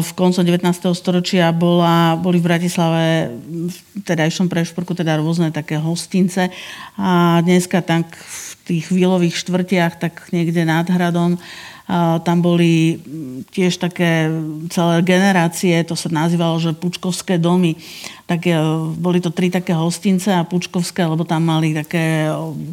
v 0.03 0.11
koncu 0.19 0.43
19. 0.43 0.91
storočia 0.91 1.55
bola, 1.55 2.19
boli 2.19 2.43
v 2.43 2.47
Bratislave 2.51 3.31
v 3.47 3.77
tedajšom 4.03 4.51
prešporku 4.51 4.91
teda 4.91 5.23
rôzne 5.23 5.55
také 5.55 5.79
hostince 5.79 6.51
a 6.99 7.39
dneska 7.47 7.79
tak 7.79 8.11
v 8.11 8.51
tých 8.67 8.91
výlových 8.91 9.39
štvrtiach, 9.39 10.03
tak 10.03 10.35
niekde 10.35 10.67
nad 10.67 10.87
hradom 10.91 11.39
tam 12.23 12.39
boli 12.41 13.03
tiež 13.51 13.77
také 13.77 14.31
celé 14.71 15.03
generácie, 15.03 15.77
to 15.85 15.99
sa 15.99 16.09
nazývalo, 16.09 16.57
že 16.63 16.79
pučkovské 16.79 17.37
domy. 17.37 17.77
Tak 18.25 18.49
e, 18.49 18.55
boli 18.97 19.19
to 19.21 19.35
tri 19.35 19.51
také 19.51 19.75
hostince 19.75 20.31
a 20.33 20.47
pučkovské, 20.47 21.05
lebo 21.05 21.27
tam 21.27 21.45
mali 21.45 21.75
také 21.75 22.31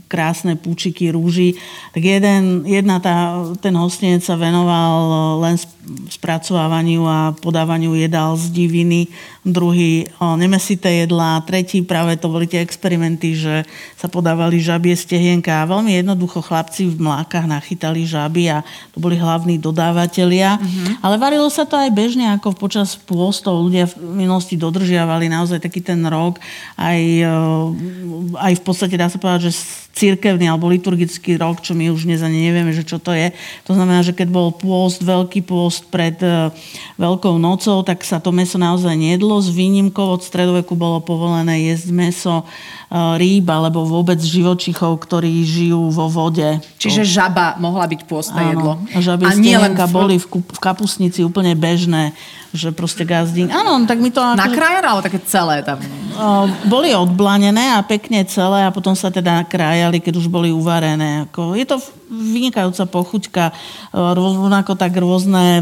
krásne 0.07 0.55
púčiky 0.55 1.11
rúží. 1.11 1.57
Tak 1.91 2.03
jeden, 2.05 2.63
jedna 2.63 3.01
tá, 3.01 3.43
ten 3.59 3.75
hostinec 3.75 4.23
sa 4.23 4.39
venoval 4.39 4.95
len 5.43 5.59
spracovávaniu 6.09 7.01
a 7.07 7.33
podávaniu 7.39 7.95
jedál 7.95 8.37
z 8.37 8.51
diviny, 8.51 9.07
druhý 9.41 10.05
nemesité 10.37 11.07
jedlá, 11.07 11.41
tretí 11.41 11.81
práve 11.81 12.19
to 12.19 12.29
boli 12.29 12.45
tie 12.45 12.61
experimenty, 12.61 13.33
že 13.33 13.65
sa 13.97 14.05
podávali 14.11 14.61
žabie 14.61 14.93
stehienka 14.93 15.63
a 15.63 15.69
veľmi 15.69 15.97
jednoducho 16.03 16.43
chlapci 16.43 16.91
v 16.91 16.99
mlákach 16.99 17.49
nachytali 17.49 18.05
žaby 18.05 18.53
a 18.53 18.61
to 18.93 19.01
boli 19.01 19.17
hlavní 19.17 19.57
dodávateľia. 19.57 20.59
Uh-huh. 20.59 21.01
Ale 21.01 21.15
varilo 21.17 21.49
sa 21.49 21.65
to 21.65 21.79
aj 21.79 21.89
bežne, 21.95 22.27
ako 22.37 22.53
počas 22.53 22.99
pôstov. 22.99 23.65
Ľudia 23.65 23.89
v 23.89 24.27
minulosti 24.27 24.59
dodržiavali 24.59 25.31
naozaj 25.31 25.63
taký 25.63 25.81
ten 25.81 26.03
rok. 26.05 26.37
Aj, 26.77 26.99
aj 28.35 28.53
v 28.59 28.63
podstate 28.63 28.99
dá 28.99 29.09
sa 29.09 29.17
povedať, 29.17 29.49
že 29.49 29.53
církevný 29.93 30.47
alebo 30.47 30.69
liturgický 30.69 31.35
rok, 31.35 31.59
čo 31.59 31.75
my 31.75 31.91
už 31.91 32.07
dnes 32.07 32.21
ani 32.23 32.49
nevieme, 32.49 32.71
že 32.71 32.87
čo 32.87 33.01
to 33.01 33.11
je. 33.11 33.33
To 33.67 33.75
znamená, 33.75 34.05
že 34.05 34.15
keď 34.15 34.31
bol 34.31 34.53
pôst, 34.53 35.01
veľký 35.03 35.43
pôst 35.43 35.89
pred 35.89 36.15
uh, 36.23 36.53
Veľkou 36.99 37.39
nocou, 37.39 37.79
tak 37.87 38.03
sa 38.03 38.19
to 38.19 38.35
meso 38.35 38.59
naozaj 38.59 38.91
nejedlo. 38.91 39.39
S 39.39 39.47
výnimkou 39.47 40.19
od 40.19 40.19
stredoveku 40.19 40.75
bolo 40.75 40.99
povolené 40.99 41.71
jesť 41.71 41.87
meso 41.95 42.35
uh, 42.43 43.15
rýb 43.15 43.47
alebo 43.47 43.87
vôbec 43.87 44.19
živočichov, 44.19 44.99
ktorí 44.99 45.47
žijú 45.47 45.95
vo 45.95 46.11
vode. 46.11 46.59
Čiže 46.75 47.07
žaba 47.07 47.55
mohla 47.55 47.87
byť 47.87 48.01
pôstne 48.03 48.43
Áno, 48.43 48.51
jedlo. 48.51 48.71
Žaby 48.99 49.23
a 49.25 49.31
nie 49.39 49.55
len 49.55 49.79
v... 49.79 49.83
boli 49.87 50.15
v, 50.19 50.27
v 50.27 50.59
kapusnici 50.59 51.23
úplne 51.23 51.55
bežné 51.55 52.11
že 52.53 52.73
proste 52.73 53.05
gazdín. 53.05 53.49
Áno, 53.53 53.77
tak 53.85 54.01
mi 54.01 54.09
to... 54.09 54.21
Ako, 54.21 54.37
Nakrájené 54.37 54.87
alebo 54.89 55.05
také 55.05 55.19
celé 55.25 55.61
tam? 55.61 55.77
boli 56.67 56.91
odblanené 56.91 57.79
a 57.79 57.85
pekne 57.85 58.27
celé 58.27 58.67
a 58.67 58.73
potom 58.75 58.91
sa 58.91 59.07
teda 59.07 59.39
krájali, 59.47 60.03
keď 60.03 60.19
už 60.19 60.27
boli 60.27 60.51
uvarené. 60.51 61.29
Ako, 61.29 61.55
je 61.55 61.63
to 61.63 61.79
vynikajúca 62.09 62.89
pochuťka, 62.89 63.43
rovnako 63.93 64.73
tak 64.73 64.97
rôzne 64.97 65.61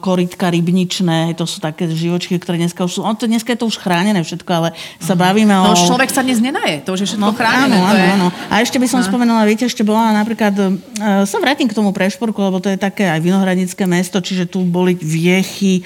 koritka 0.00 0.48
rybničné, 0.48 1.36
to 1.36 1.44
sú 1.44 1.60
také 1.60 1.86
živočky, 1.86 2.40
ktoré 2.40 2.56
dneska 2.56 2.80
už 2.82 2.92
sú, 2.96 3.00
on 3.04 3.14
to, 3.14 3.28
dneska 3.28 3.52
je 3.52 3.60
to 3.60 3.68
už 3.68 3.76
chránené 3.76 4.24
všetko, 4.24 4.50
ale 4.50 4.68
sa 4.98 5.12
mhm. 5.14 5.20
bavíme 5.20 5.54
no, 5.54 5.70
o... 5.70 5.76
No 5.76 5.78
človek 5.78 6.08
sa 6.08 6.24
dnes 6.24 6.40
nenaje, 6.40 6.80
to 6.82 6.96
už 6.96 7.04
je 7.04 7.08
všetko 7.14 7.30
no, 7.30 7.36
chránené. 7.36 7.76
Áno, 7.76 7.92
áno, 7.92 8.04
áno. 8.16 8.28
A 8.48 8.64
ešte 8.64 8.80
by 8.80 8.88
som 8.88 9.04
no. 9.04 9.06
spomenula, 9.06 9.44
viete, 9.44 9.68
ešte 9.68 9.84
bola 9.84 10.16
napríklad, 10.16 10.80
sa 11.28 11.36
vrátim 11.38 11.68
k 11.68 11.76
tomu 11.76 11.92
prešporku, 11.92 12.40
lebo 12.40 12.58
to 12.58 12.72
je 12.72 12.80
také 12.80 13.06
aj 13.06 13.20
vinohradnické 13.20 13.84
mesto, 13.84 14.18
čiže 14.18 14.48
tu 14.48 14.64
boli 14.64 14.96
viechy, 14.96 15.84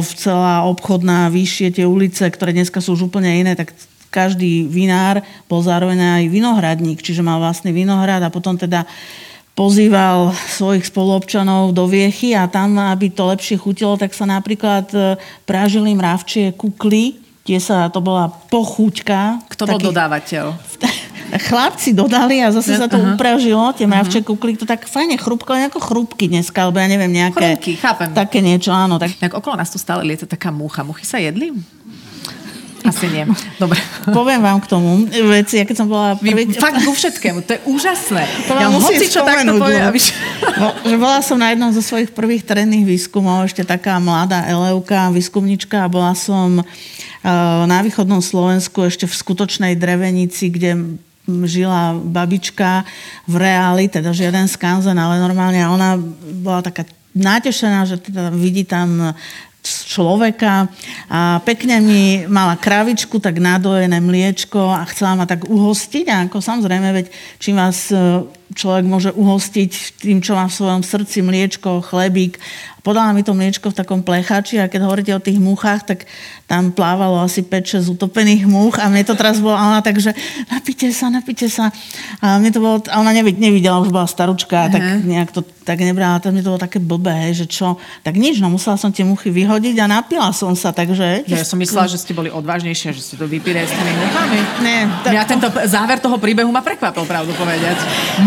v 0.00 0.10
celá 0.20 0.68
obchodná, 0.68 1.32
vyššie 1.32 1.80
tie 1.80 1.88
ulice, 1.88 2.28
ktoré 2.28 2.52
dneska 2.52 2.84
sú 2.84 2.92
už 2.92 3.08
úplne 3.08 3.40
iné, 3.40 3.56
tak 3.56 3.72
každý 4.08 4.66
vinár 4.66 5.20
bol 5.50 5.60
zároveň 5.60 6.22
aj 6.22 6.24
vinohradník, 6.32 7.02
čiže 7.02 7.24
mal 7.24 7.42
vlastný 7.42 7.70
vinohrad 7.74 8.22
a 8.22 8.32
potom 8.32 8.56
teda 8.56 8.86
pozýval 9.56 10.36
svojich 10.52 10.84
spoluobčanov 10.92 11.72
do 11.72 11.88
Viechy 11.88 12.36
a 12.36 12.44
tam, 12.44 12.76
aby 12.76 13.08
to 13.08 13.24
lepšie 13.32 13.56
chutilo, 13.56 13.96
tak 13.96 14.12
sa 14.12 14.28
napríklad 14.28 14.86
e, 14.92 15.16
prážili 15.48 15.96
mravčie 15.96 16.52
kukly, 16.52 17.16
tie 17.48 17.56
sa, 17.56 17.88
to 17.88 18.04
bola 18.04 18.28
pochuťka. 18.52 19.48
Kto 19.48 19.64
bol 19.64 19.80
taký, 19.80 19.86
dodávateľ? 19.88 20.44
chlapci 21.48 21.96
dodali 21.96 22.38
a 22.44 22.52
zase 22.52 22.76
sa 22.76 22.86
to 22.86 23.00
uh-huh. 23.00 23.16
upražilo, 23.16 23.72
tie 23.72 23.88
mravčie 23.88 24.20
uh-huh. 24.20 24.36
kukly, 24.36 24.60
to 24.60 24.68
tak 24.68 24.84
fajne 24.84 25.16
chrupko, 25.16 25.56
ako 25.56 25.80
chrupky 25.80 26.28
dneska, 26.28 26.68
alebo 26.68 26.78
ja 26.78 26.86
neviem, 26.86 27.10
nejaké... 27.10 27.56
Chrupky, 27.56 27.72
chápem. 27.80 28.12
Také 28.12 28.38
niečo, 28.44 28.70
áno. 28.70 29.00
Tak... 29.00 29.16
tak 29.18 29.32
okolo 29.34 29.56
nás 29.56 29.72
tu 29.72 29.80
stále 29.80 30.04
lieta 30.04 30.28
taká 30.28 30.52
mucha. 30.52 30.84
Muchy 30.84 31.08
sa 31.08 31.16
jedli? 31.18 31.50
Asi 32.86 33.06
nie. 33.10 33.24
Dobre. 33.58 33.78
Poviem 34.08 34.40
vám 34.40 34.58
k 34.62 34.66
tomu 34.70 35.04
veci, 35.10 35.60
keď 35.62 35.76
som 35.76 35.86
bola... 35.90 36.14
Prvý... 36.14 36.46
Vy, 36.46 36.56
fakt 36.56 36.80
ku 36.86 36.94
všetkému, 36.94 37.42
to 37.42 37.58
je 37.58 37.60
úžasné. 37.66 38.22
To 38.46 38.52
ja 38.54 38.70
hoci 38.70 39.04
čo 39.10 39.26
takto 39.26 39.58
povie, 39.58 39.82
aby... 39.82 39.98
no, 40.62 40.72
že 40.86 40.96
bola 40.96 41.18
som 41.20 41.36
na 41.36 41.50
jednom 41.50 41.74
zo 41.74 41.82
svojich 41.82 42.14
prvých 42.14 42.46
terénnych 42.46 42.86
výskumov, 42.86 43.50
ešte 43.50 43.66
taká 43.66 43.98
mladá 43.98 44.46
Eleuka, 44.46 45.10
výskumnička 45.10 45.84
a 45.84 45.90
bola 45.90 46.14
som 46.14 46.62
na 47.66 47.78
východnom 47.82 48.22
Slovensku 48.22 48.86
ešte 48.86 49.10
v 49.10 49.14
skutočnej 49.18 49.74
drevenici, 49.74 50.46
kde 50.46 50.96
žila 51.26 51.98
babička 51.98 52.86
v 53.26 53.34
reáli, 53.42 53.90
teda 53.90 54.14
žiaden 54.14 54.46
skanzen, 54.46 54.94
ale 54.94 55.18
normálne 55.18 55.58
ona 55.66 55.98
bola 56.38 56.62
taká 56.62 56.86
natešená, 57.16 57.82
že 57.88 57.98
teda 57.98 58.30
vidí 58.30 58.62
tam 58.62 59.16
človeka. 59.86 60.70
A 61.10 61.42
pekne 61.42 61.82
mi 61.82 62.24
mala 62.30 62.54
kravičku, 62.56 63.18
tak 63.18 63.42
nadojené 63.42 63.98
mliečko 63.98 64.72
a 64.72 64.86
chcela 64.88 65.18
ma 65.18 65.26
tak 65.26 65.46
uhostiť. 65.50 66.06
A 66.08 66.16
ako 66.30 66.38
samozrejme, 66.38 66.88
veď 66.94 67.06
čím 67.42 67.58
vás 67.58 67.90
e, 67.90 67.98
človek 68.54 68.84
môže 68.86 69.10
uhostiť 69.10 70.02
tým, 70.04 70.22
čo 70.22 70.38
má 70.38 70.46
v 70.46 70.56
svojom 70.56 70.82
srdci, 70.86 71.24
mliečko, 71.24 71.82
chlebík 71.82 72.38
podala 72.86 73.10
mi 73.10 73.26
to 73.26 73.34
mliečko 73.34 73.74
v 73.74 73.78
takom 73.82 74.06
plechači 74.06 74.62
a 74.62 74.70
keď 74.70 74.86
hovoríte 74.86 75.10
o 75.10 75.18
tých 75.18 75.42
muchách, 75.42 75.82
tak 75.82 75.98
tam 76.46 76.70
plávalo 76.70 77.18
asi 77.18 77.42
5-6 77.42 77.98
utopených 77.98 78.46
much 78.46 78.78
a 78.78 78.86
mne 78.86 79.02
to 79.02 79.18
teraz 79.18 79.42
bolo, 79.42 79.58
ona 79.58 79.82
tak, 79.82 79.98
že 79.98 80.14
napite 80.46 80.94
sa, 80.94 81.10
napite 81.10 81.50
sa. 81.50 81.74
A 82.22 82.38
mne 82.38 82.54
to 82.54 82.62
bolo, 82.62 82.78
a 82.86 83.02
ona 83.02 83.10
nevidela, 83.18 83.82
už 83.82 83.90
bola 83.90 84.06
staručka, 84.06 84.70
uh-huh. 84.70 84.74
tak 84.78 84.82
nejak 85.02 85.34
to 85.34 85.42
tak 85.66 85.82
nebrala, 85.82 86.22
to 86.22 86.30
mne 86.30 86.46
to 86.46 86.54
bolo 86.54 86.62
také 86.62 86.78
blbé, 86.78 87.26
hej, 87.26 87.42
že 87.42 87.46
čo. 87.50 87.74
Tak 88.06 88.14
nič, 88.14 88.38
no 88.38 88.46
musela 88.46 88.78
som 88.78 88.94
tie 88.94 89.02
muchy 89.02 89.34
vyhodiť 89.34 89.82
a 89.82 89.90
napila 89.90 90.30
som 90.30 90.54
sa, 90.54 90.70
takže... 90.70 91.26
Ja, 91.26 91.42
ja 91.42 91.42
som 91.42 91.58
myslela, 91.58 91.90
že 91.90 91.98
ste 91.98 92.14
boli 92.14 92.30
odvážnejšie, 92.30 92.94
že 92.94 93.02
ste 93.02 93.18
to 93.18 93.26
vypili 93.26 93.66
s 93.66 93.74
tými 93.74 93.90
muchami. 93.98 94.38
Nie. 94.62 94.86
Tak... 95.02 95.10
Mňa 95.10 95.24
tento 95.26 95.48
záver 95.66 95.98
toho 95.98 96.22
príbehu 96.22 96.54
ma 96.54 96.62
prekvapil, 96.62 97.02
pravdu 97.02 97.34
povedať. 97.34 97.82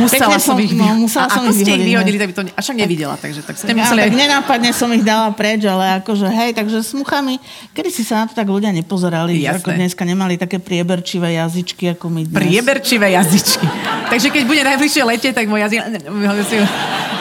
Musela 0.10 0.36
Pekne 0.36 0.40
som, 0.42 0.56
ich 0.58 0.74
no, 0.74 0.86
musela 1.06 1.26
a 1.26 1.30
som 1.30 1.46
ako 1.46 1.54
ich 1.54 1.62
ste 1.62 1.72
ich 1.78 1.86
vyhodili, 1.86 2.18
tak 2.18 2.28
by 2.30 2.34
to... 2.34 2.42
A 2.50 2.60
však 2.66 2.76
nevidela, 2.82 3.16
takže 3.16 3.42
tak 3.46 3.56
ste 3.56 3.72
ja. 3.72 3.86
Tak 3.86 4.14
nenápadne 4.18 4.72
som 4.74 4.90
ich 4.90 5.06
dala 5.06 5.30
preč, 5.38 5.62
ale 5.70 6.02
akože 6.02 6.26
hej, 6.26 6.52
takže 6.58 6.82
s 6.82 6.92
muchami, 6.98 7.38
kedy 7.78 7.90
si 7.94 8.02
sa 8.02 8.26
na 8.26 8.26
to 8.28 8.34
tak 8.34 8.50
ľudia 8.50 8.74
nepozerali, 8.74 9.38
Jasné. 9.38 9.62
ako 9.62 9.70
dneska 9.78 10.04
nemali 10.04 10.42
také 10.42 10.58
prieberčivé 10.58 11.38
jazyčky, 11.38 11.94
ako 11.94 12.10
my 12.10 12.22
dnes. 12.26 12.42
Prieberčivé 12.42 13.14
jazyčky. 13.14 13.66
takže 14.12 14.28
keď 14.34 14.44
bude 14.50 14.62
najbližšie 14.66 15.04
lete, 15.06 15.30
tak 15.32 15.46
môj 15.46 15.70
jazyk 15.70 15.80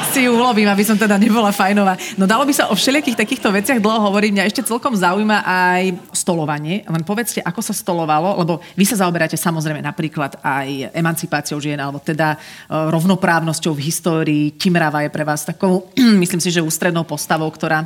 si 0.09 0.25
ju 0.25 0.33
ulovím, 0.33 0.69
aby 0.73 0.85
som 0.85 0.97
teda 0.97 1.21
nebola 1.21 1.53
fajnová. 1.53 1.95
No 2.17 2.25
dalo 2.25 2.49
by 2.49 2.53
sa 2.57 2.73
o 2.73 2.75
všelijakých 2.75 3.19
takýchto 3.19 3.53
veciach 3.53 3.79
dlho 3.79 4.09
hovoriť. 4.09 4.31
Mňa 4.33 4.49
ešte 4.49 4.65
celkom 4.65 4.97
zaujíma 4.97 5.45
aj 5.45 5.83
stolovanie. 6.17 6.83
Len 6.89 7.03
povedzte, 7.05 7.45
ako 7.45 7.61
sa 7.61 7.77
stolovalo, 7.77 8.41
lebo 8.41 8.65
vy 8.73 8.85
sa 8.89 9.05
zaoberáte 9.05 9.37
samozrejme 9.37 9.85
napríklad 9.85 10.41
aj 10.41 10.97
emancipáciou 10.97 11.61
žien, 11.61 11.77
alebo 11.77 12.01
teda 12.01 12.35
e, 12.35 12.39
rovnoprávnosťou 12.73 13.77
v 13.77 13.85
histórii. 13.85 14.45
Timrava 14.57 15.05
je 15.05 15.13
pre 15.13 15.25
vás 15.29 15.45
takou, 15.45 15.93
myslím 16.23 16.41
si, 16.41 16.49
že 16.49 16.65
ústrednou 16.65 17.05
postavou, 17.05 17.49
ktorá 17.53 17.85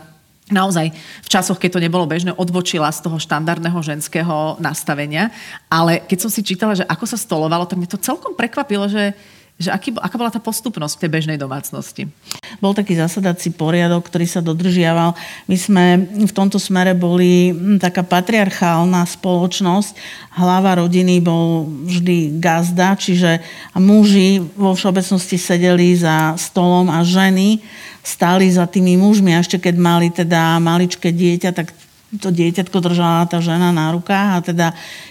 naozaj 0.51 0.95
v 1.23 1.29
časoch, 1.29 1.59
keď 1.59 1.79
to 1.79 1.85
nebolo 1.85 2.07
bežné, 2.07 2.35
odbočila 2.35 2.91
z 2.93 3.03
toho 3.03 3.19
štandardného 3.19 3.79
ženského 3.83 4.61
nastavenia. 4.63 5.33
Ale 5.67 6.03
keď 6.07 6.19
som 6.29 6.31
si 6.31 6.47
čítala, 6.47 6.77
že 6.77 6.87
ako 6.87 7.05
sa 7.09 7.19
stolovalo, 7.19 7.67
tak 7.67 7.79
mňa 7.79 7.91
to 7.91 7.99
celkom 7.99 8.35
prekvapilo, 8.35 8.87
že 8.87 9.17
že 9.61 9.71
aký, 9.71 9.95
aká 9.95 10.17
bola 10.19 10.33
tá 10.33 10.43
postupnosť 10.43 10.99
v 10.99 11.03
tej 11.07 11.11
bežnej 11.13 11.39
domácnosti? 11.39 12.11
Bol 12.59 12.75
taký 12.75 12.99
zasadací 12.99 13.55
poriadok, 13.55 14.11
ktorý 14.11 14.27
sa 14.27 14.43
dodržiaval. 14.43 15.15
My 15.47 15.57
sme 15.57 15.85
v 16.27 16.33
tomto 16.35 16.59
smere 16.59 16.99
boli 16.99 17.55
hm, 17.55 17.79
taká 17.79 18.03
patriarchálna 18.03 19.07
spoločnosť. 19.07 19.95
Hlava 20.35 20.83
rodiny 20.83 21.23
bol 21.23 21.71
vždy 21.87 22.43
gazda, 22.43 22.99
čiže 22.99 23.39
muži 23.79 24.43
vo 24.59 24.75
všeobecnosti 24.75 25.39
sedeli 25.39 25.95
za 25.95 26.35
stolom 26.41 26.91
a 26.91 27.07
ženy 27.07 27.63
stáli 28.03 28.51
za 28.51 28.67
tými 28.67 28.99
mužmi. 28.99 29.31
A 29.37 29.47
ešte 29.47 29.63
keď 29.63 29.75
mali 29.79 30.11
teda 30.11 30.59
maličké 30.59 31.15
dieťa, 31.15 31.51
tak 31.55 31.71
to 32.19 32.29
dieťatko 32.29 32.77
držala 32.83 33.31
tá 33.31 33.39
žena 33.41 33.73
na 33.73 33.95
rukách 33.95 34.29
a 34.37 34.45
teda 34.45 34.67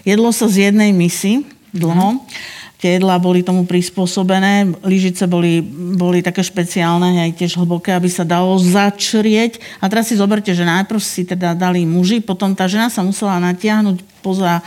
jedlo 0.05 0.29
sa 0.29 0.45
z 0.45 0.69
jednej 0.69 0.91
misy 0.93 1.47
dlho. 1.71 2.19
Mm 2.19 2.59
jedlá 2.87 3.21
boli 3.21 3.45
tomu 3.45 3.69
prispôsobené. 3.69 4.73
Lyžice 4.81 5.29
boli, 5.29 5.61
boli 5.93 6.25
také 6.25 6.41
špeciálne, 6.41 7.21
aj 7.29 7.37
tiež 7.37 7.61
hlboké, 7.61 7.93
aby 7.93 8.09
sa 8.09 8.25
dalo 8.25 8.57
začrieť. 8.57 9.61
A 9.77 9.85
teraz 9.85 10.09
si 10.09 10.17
zoberte, 10.17 10.49
že 10.49 10.65
najprv 10.65 10.97
si 10.97 11.21
teda 11.21 11.53
dali 11.53 11.85
muži, 11.85 12.25
potom 12.25 12.57
tá 12.57 12.65
žena 12.65 12.89
sa 12.89 13.05
musela 13.05 13.37
natiahnuť 13.37 14.01
poza 14.25 14.65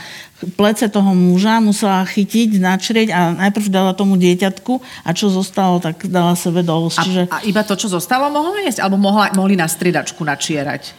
plece 0.55 0.87
toho 0.91 1.11
muža, 1.15 1.63
musela 1.63 2.03
chytiť, 2.07 2.59
načrieť 2.59 3.09
a 3.11 3.19
najprv 3.35 3.65
dala 3.71 3.91
tomu 3.95 4.19
dieťatku 4.19 4.79
a 5.03 5.09
čo 5.15 5.31
zostalo, 5.31 5.79
tak 5.83 6.07
dala 6.07 6.35
sebe 6.35 6.63
do. 6.63 6.91
A, 6.91 7.03
Čiže... 7.03 7.21
a 7.31 7.39
iba 7.43 7.63
to, 7.63 7.75
čo 7.79 7.87
zostalo, 7.87 8.27
mohla 8.31 8.63
jesť? 8.63 8.83
Alebo 8.83 8.99
mohla, 8.99 9.31
mohli 9.35 9.55
na 9.55 9.67
striedačku 9.67 10.23
načierať? 10.23 10.91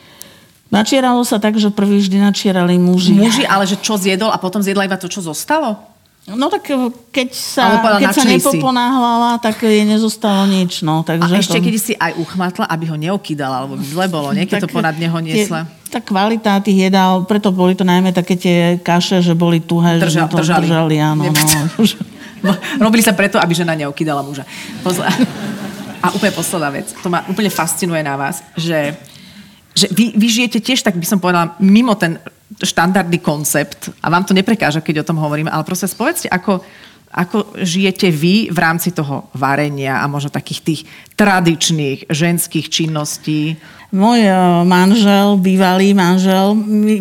Načieralo 0.66 1.22
sa 1.22 1.38
tak, 1.38 1.54
že 1.62 1.70
prvý 1.70 2.02
vždy 2.02 2.18
načierali 2.18 2.74
muži. 2.74 3.14
Muži, 3.14 3.46
ale 3.46 3.70
že 3.70 3.78
čo 3.78 3.94
zjedol 3.94 4.34
a 4.34 4.40
potom 4.40 4.58
zjedla 4.58 4.88
iba 4.88 4.98
to, 4.98 5.06
čo 5.06 5.22
zostalo? 5.22 5.95
No 6.26 6.50
tak 6.50 6.66
eh, 6.74 6.90
keď 7.14 7.28
sa, 7.30 7.78
keď 8.02 8.10
sa 8.10 8.26
nepoponáhľala, 8.26 9.38
tak 9.38 9.62
jej 9.62 9.86
nezostalo 9.86 10.50
nič. 10.50 10.82
No, 10.82 11.06
takže 11.06 11.30
a 11.30 11.38
ešte 11.38 11.62
to... 11.62 11.64
keď 11.70 11.74
si 11.78 11.94
aj 11.94 12.18
uchmatla, 12.18 12.66
aby 12.66 12.84
ho 12.90 12.96
neokýdala, 12.98 13.62
alebo 13.62 13.78
by 13.78 13.86
zle 13.86 14.06
bolo, 14.10 14.34
nie? 14.34 14.42
Keď 14.42 14.66
to 14.66 14.70
ponad 14.74 14.98
neho 14.98 15.14
niesla. 15.22 15.70
Tá 15.86 16.02
kvalita 16.02 16.58
tých 16.66 16.90
jedál, 16.90 17.22
preto 17.30 17.54
boli 17.54 17.78
to 17.78 17.86
najmä 17.86 18.10
také 18.10 18.34
tie 18.34 18.82
kaše, 18.82 19.22
že 19.22 19.38
boli 19.38 19.62
tuhé, 19.62 20.02
Drža, 20.02 20.26
že 20.26 20.30
to 20.34 20.36
držali. 20.42 20.66
držali 20.66 20.96
áno, 20.98 21.30
no. 21.30 21.46
Robili 22.84 23.06
sa 23.06 23.14
preto, 23.14 23.38
aby 23.38 23.54
žena 23.54 23.78
neokýdala 23.78 24.26
muža. 24.26 24.42
Pozla. 24.82 25.06
A 26.02 26.10
úplne 26.10 26.34
posledná 26.34 26.74
vec. 26.74 26.90
To 26.90 27.06
ma 27.06 27.22
úplne 27.30 27.54
fascinuje 27.54 28.02
na 28.02 28.18
vás, 28.18 28.42
že 28.58 28.98
že 29.76 29.92
vy, 29.92 30.16
vy 30.16 30.26
žijete 30.32 30.58
tiež, 30.64 30.80
tak 30.80 30.96
by 30.96 31.04
som 31.04 31.20
povedala, 31.20 31.52
mimo 31.60 31.92
ten 32.00 32.16
štandardný 32.62 33.20
koncept. 33.20 33.92
A 34.00 34.08
vám 34.08 34.24
to 34.24 34.32
neprekáža, 34.32 34.80
keď 34.80 35.04
o 35.04 35.08
tom 35.08 35.20
hovoríme, 35.20 35.52
ale 35.52 35.64
proste 35.64 35.88
povedzte, 35.92 36.28
ako, 36.32 36.64
ako 37.12 37.56
žijete 37.60 38.08
vy 38.08 38.48
v 38.48 38.58
rámci 38.58 38.92
toho 38.96 39.28
varenia 39.36 40.00
a 40.00 40.08
možno 40.08 40.32
takých 40.32 40.60
tých 40.64 40.80
tradičných 41.16 42.12
ženských 42.12 42.66
činností? 42.68 43.56
Môj 43.94 44.26
e, 44.26 44.34
manžel, 44.66 45.38
bývalý 45.38 45.94
manžel, 45.94 46.52
e, 46.52 46.98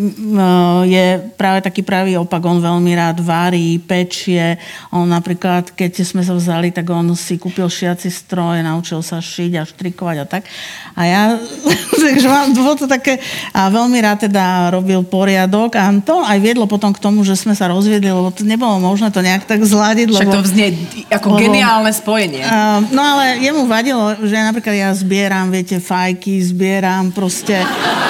je 0.86 1.06
práve 1.34 1.66
taký 1.66 1.82
pravý 1.82 2.14
opak. 2.14 2.38
On 2.46 2.62
veľmi 2.62 2.94
rád 2.94 3.18
varí, 3.26 3.82
pečie. 3.82 4.54
On 4.94 5.02
napríklad, 5.02 5.74
keď 5.74 6.06
sme 6.06 6.22
sa 6.22 6.38
vzali, 6.38 6.70
tak 6.70 6.86
on 6.86 7.10
si 7.18 7.42
kúpil 7.42 7.66
šiaci 7.66 8.06
stroj, 8.06 8.62
naučil 8.62 9.02
sa 9.02 9.18
šiť 9.18 9.52
a 9.58 9.62
štrikovať 9.66 10.16
a 10.22 10.26
tak. 10.30 10.46
A 10.94 11.00
ja, 11.10 11.22
takže 12.06 12.26
mám, 12.30 12.54
bolo 12.54 12.78
to 12.78 12.86
také, 12.86 13.18
a 13.50 13.66
veľmi 13.66 13.98
rád 13.98 14.30
teda 14.30 14.70
robil 14.70 15.02
poriadok 15.02 15.74
a 15.74 15.90
to 15.98 16.22
aj 16.22 16.38
viedlo 16.38 16.70
potom 16.70 16.94
k 16.94 17.02
tomu, 17.02 17.26
že 17.26 17.34
sme 17.34 17.58
sa 17.58 17.66
rozviedli, 17.66 18.14
lebo 18.14 18.30
to 18.30 18.46
nebolo 18.46 18.78
možné 18.78 19.10
to 19.10 19.26
nejak 19.26 19.42
tak 19.42 19.58
zladiť. 19.66 20.14
Však 20.14 20.30
lebo, 20.30 20.36
to 20.38 20.46
vznie 20.46 20.68
ako 21.10 21.34
lebo, 21.34 21.42
geniálne 21.42 21.90
spojenie. 21.90 22.46
Uh, 22.46 22.78
no 22.94 23.02
ale 23.02 23.42
jemu 23.42 23.66
vadilo, 23.66 24.05
že 24.22 24.36
napríklad 24.36 24.76
ja 24.76 24.90
zbieram, 24.94 25.50
viete, 25.50 25.82
fajky, 25.82 26.38
zbieram 26.44 27.10
proste 27.10 27.62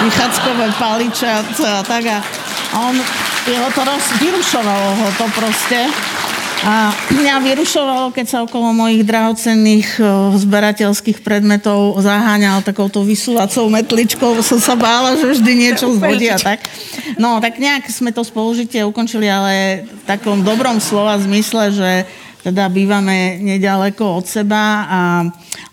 vychackové 0.05 0.69
paliče 0.77 1.29
a 1.31 1.81
tak 1.87 2.05
a 2.11 2.19
on, 2.77 2.95
jeho 3.47 3.69
to 3.73 3.83
roz, 3.87 4.05
vyrušovalo 4.21 4.89
ho 5.01 5.09
to 5.17 5.27
proste. 5.33 5.81
A 6.67 6.91
mňa 7.13 7.45
vyrušovalo, 7.47 8.11
keď 8.17 8.27
sa 8.27 8.39
okolo 8.43 8.73
mojich 8.73 9.05
drahocenných 9.05 10.01
zberateľských 10.41 11.21
predmetov 11.21 12.01
zaháňal 12.01 12.65
takouto 12.65 13.05
vysúvacou 13.05 13.69
metličkou. 13.71 14.41
Som 14.41 14.59
sa 14.59 14.75
bála, 14.75 15.15
že 15.21 15.37
vždy 15.37 15.53
niečo 15.53 15.95
zhodí 15.95 16.27
a 16.33 16.41
tak. 16.41 16.65
No, 17.21 17.39
tak 17.45 17.61
nejak 17.61 17.87
sme 17.93 18.11
to 18.11 18.25
spolužitie 18.25 18.83
ukončili, 18.89 19.29
ale 19.29 19.85
v 19.85 20.03
takom 20.09 20.43
dobrom 20.43 20.81
slova 20.81 21.21
zmysle, 21.21 21.71
že 21.71 21.91
teda 22.43 22.67
bývame 22.73 23.39
nedaleko 23.43 24.23
od 24.23 24.27
seba 24.27 24.89
a 24.91 25.01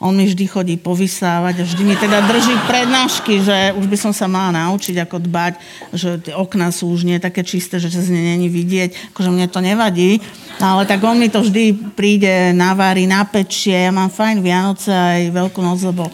on 0.04 0.20
mi 0.20 0.28
vždy 0.28 0.46
chodí 0.52 0.76
povysávať 0.76 1.64
a 1.64 1.68
vždy 1.68 1.84
mi 1.88 1.96
teda 1.96 2.28
drží 2.28 2.52
prednášky, 2.68 3.40
že 3.40 3.72
už 3.80 3.88
by 3.88 3.98
som 3.98 4.12
sa 4.12 4.28
mala 4.28 4.52
naučiť, 4.52 5.00
ako 5.00 5.24
dbať, 5.24 5.54
že 5.96 6.20
tie 6.20 6.36
okná 6.36 6.76
sú 6.76 6.92
už 6.92 7.08
nie 7.08 7.24
také 7.24 7.48
čisté, 7.48 7.80
že 7.80 7.88
cez 7.88 8.12
ne 8.12 8.20
není 8.20 8.52
vidieť. 8.52 9.16
Akože 9.16 9.32
mne 9.32 9.48
to 9.48 9.64
nevadí, 9.64 10.20
ale 10.62 10.86
tak 10.86 11.02
on 11.02 11.18
mi 11.18 11.32
to 11.32 11.42
vždy 11.42 11.94
príde, 11.98 12.54
navári, 12.54 13.10
napečie. 13.10 13.74
Ja 13.74 13.92
mám 13.94 14.14
fajn 14.14 14.44
Vianoce 14.44 14.92
aj 14.94 15.34
Veľkú 15.34 15.62
noc, 15.64 15.80
lebo 15.82 16.10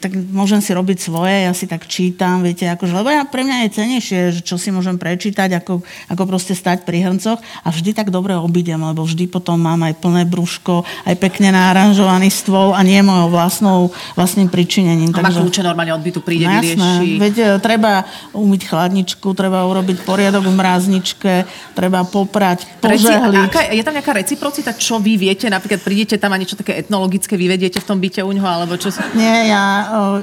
tak 0.00 0.12
môžem 0.12 0.60
si 0.60 0.76
robiť 0.76 0.98
svoje, 1.00 1.48
ja 1.48 1.52
si 1.56 1.64
tak 1.64 1.88
čítam, 1.88 2.44
viete, 2.44 2.68
akože, 2.68 2.92
lebo 2.92 3.08
ja, 3.08 3.24
pre 3.24 3.40
mňa 3.46 3.64
je 3.64 3.74
cenejšie, 3.78 4.18
že 4.36 4.40
čo 4.44 4.60
si 4.60 4.68
môžem 4.68 5.00
prečítať, 5.00 5.62
ako, 5.64 5.80
ako 6.12 6.22
proste 6.28 6.52
stať 6.52 6.84
pri 6.84 7.08
hrncoch 7.08 7.40
a 7.40 7.68
vždy 7.72 7.96
tak 7.96 8.12
dobre 8.12 8.36
obidem, 8.36 8.80
lebo 8.80 9.06
vždy 9.06 9.32
potom 9.32 9.56
mám 9.56 9.80
aj 9.88 9.96
plné 10.02 10.28
brúško, 10.28 10.84
aj 11.08 11.16
pekne 11.16 11.56
náranžovaný 11.56 12.28
stôl 12.28 12.76
a 12.76 12.84
nie 12.84 13.00
mojou 13.00 13.32
vlastnou, 13.32 13.78
vlastným 14.12 14.52
pričinením. 14.52 15.14
A 15.16 15.24
má 15.24 15.32
kľúče 15.32 15.64
normálne 15.64 15.96
odbytu, 15.96 16.20
príde, 16.20 16.44
no, 16.44 16.60
vyrieši. 16.60 17.16
Veď 17.16 17.34
e, 17.40 17.46
treba 17.62 18.04
umyť 18.36 18.62
chladničku, 18.68 19.28
treba 19.32 19.64
urobiť 19.64 20.04
poriadok 20.04 20.44
v 20.48 20.54
mrázničke, 20.54 21.32
treba 21.72 22.04
poprať, 22.04 22.68
požehliť. 22.82 23.48
Aká, 23.48 23.61
je 23.70 23.82
tam 23.86 23.94
nejaká 23.94 24.12
reciprocita, 24.16 24.74
čo 24.74 24.98
vy 24.98 25.14
viete? 25.14 25.46
Napríklad 25.46 25.84
prídete 25.84 26.18
tam 26.18 26.34
a 26.34 26.40
niečo 26.40 26.58
také 26.58 26.82
etnologické 26.82 27.38
vyvediete 27.38 27.78
v 27.78 27.86
tom 27.86 28.02
byte 28.02 28.24
u 28.24 28.32
ňoho, 28.34 28.48
alebo 28.48 28.74
čo? 28.74 28.90
Nie, 29.14 29.52
ja, 29.52 29.62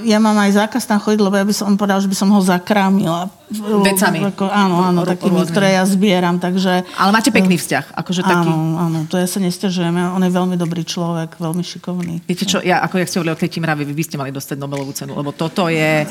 ja 0.03 0.17
mám 0.19 0.35
aj 0.35 0.67
zákaz 0.67 0.83
tam 0.83 0.99
chodiť, 0.99 1.21
lebo 1.23 1.35
ja 1.37 1.45
by 1.47 1.53
som 1.55 1.77
povedal, 1.79 2.03
že 2.03 2.09
by 2.11 2.17
som 2.17 2.29
ho 2.33 2.39
zakrámila 2.43 3.31
Vecami. 3.49 4.21
Ako, 4.29 4.45
áno, 4.45 4.77
áno, 4.85 5.01
takými, 5.01 5.41
rôzne. 5.41 5.49
ktoré 5.49 5.67
ja 5.73 5.81
zbieram. 5.81 6.37
Takže, 6.37 6.85
Ale 6.85 7.09
máte 7.09 7.33
pekný 7.33 7.57
vzťah. 7.57 7.97
Akože 7.97 8.21
taký... 8.21 8.45
Áno, 8.45 8.77
áno, 8.77 8.99
to 9.09 9.17
ja 9.17 9.25
sa 9.25 9.41
nestiažujem. 9.41 9.89
On 9.89 10.21
je 10.21 10.29
veľmi 10.29 10.53
dobrý 10.53 10.85
človek, 10.85 11.41
veľmi 11.41 11.65
šikovný. 11.65 12.21
Viete 12.29 12.45
čo, 12.45 12.61
ja, 12.61 12.85
ako 12.85 13.01
ja 13.01 13.09
ste 13.09 13.17
hovorili 13.17 13.33
o 13.33 13.41
tej 13.41 13.49
Timravi, 13.57 13.89
vy 13.89 13.95
by 13.97 14.03
ste 14.05 14.15
mali 14.21 14.29
dostať 14.29 14.53
Nobelovú 14.61 14.93
cenu, 14.93 15.17
lebo 15.17 15.33
toto 15.33 15.65
je 15.65 16.05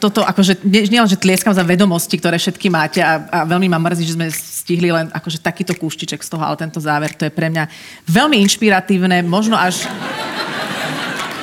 toto, 0.00 0.24
akože, 0.24 0.64
nie, 0.64 0.88
nie 0.88 0.96
len, 0.96 1.06
že 1.06 1.20
tlieskam 1.20 1.52
za 1.52 1.60
vedomosti, 1.60 2.16
ktoré 2.16 2.40
všetky 2.40 2.72
máte 2.72 3.04
a, 3.04 3.20
a 3.28 3.38
veľmi 3.44 3.68
ma 3.68 3.76
mrzí, 3.76 4.08
že 4.08 4.16
sme 4.16 4.32
stihli 4.32 4.88
len 4.88 5.12
akože 5.12 5.44
takýto 5.44 5.76
kúštiček 5.76 6.24
z 6.24 6.28
toho, 6.32 6.40
ale 6.40 6.56
tento 6.56 6.80
záver, 6.80 7.12
to 7.12 7.28
je 7.28 7.32
pre 7.32 7.52
mňa 7.52 7.68
veľmi 8.08 8.40
inšpiratívne, 8.40 9.20
možno 9.28 9.60
až 9.60 9.84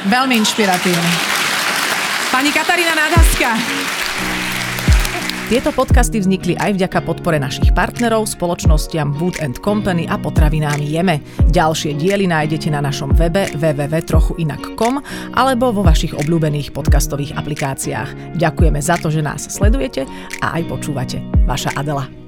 veľmi 0.09 0.33
inšpiratívne. 0.41 1.11
Pani 2.33 2.49
Katarína 2.49 2.97
Nádhaska. 2.97 3.86
Tieto 5.47 5.71
podcasty 5.71 6.19
vznikli 6.19 6.59
aj 6.59 6.75
vďaka 6.75 7.07
podpore 7.07 7.39
našich 7.39 7.71
partnerov, 7.71 8.27
spoločnostiam 8.27 9.15
Wood 9.15 9.39
and 9.39 9.55
Company 9.63 10.03
a 10.03 10.19
potravinám 10.19 10.83
Jeme. 10.83 11.23
Ďalšie 11.47 11.95
diely 11.95 12.27
nájdete 12.27 12.67
na 12.67 12.83
našom 12.83 13.15
webe 13.15 13.47
www.trochuinak.com 13.55 14.99
alebo 15.39 15.71
vo 15.71 15.87
vašich 15.87 16.11
obľúbených 16.19 16.75
podcastových 16.75 17.39
aplikáciách. 17.39 18.35
Ďakujeme 18.35 18.79
za 18.83 18.99
to, 18.99 19.07
že 19.07 19.23
nás 19.23 19.47
sledujete 19.47 20.03
a 20.43 20.59
aj 20.59 20.67
počúvate. 20.67 21.23
Vaša 21.47 21.79
Adela. 21.79 22.26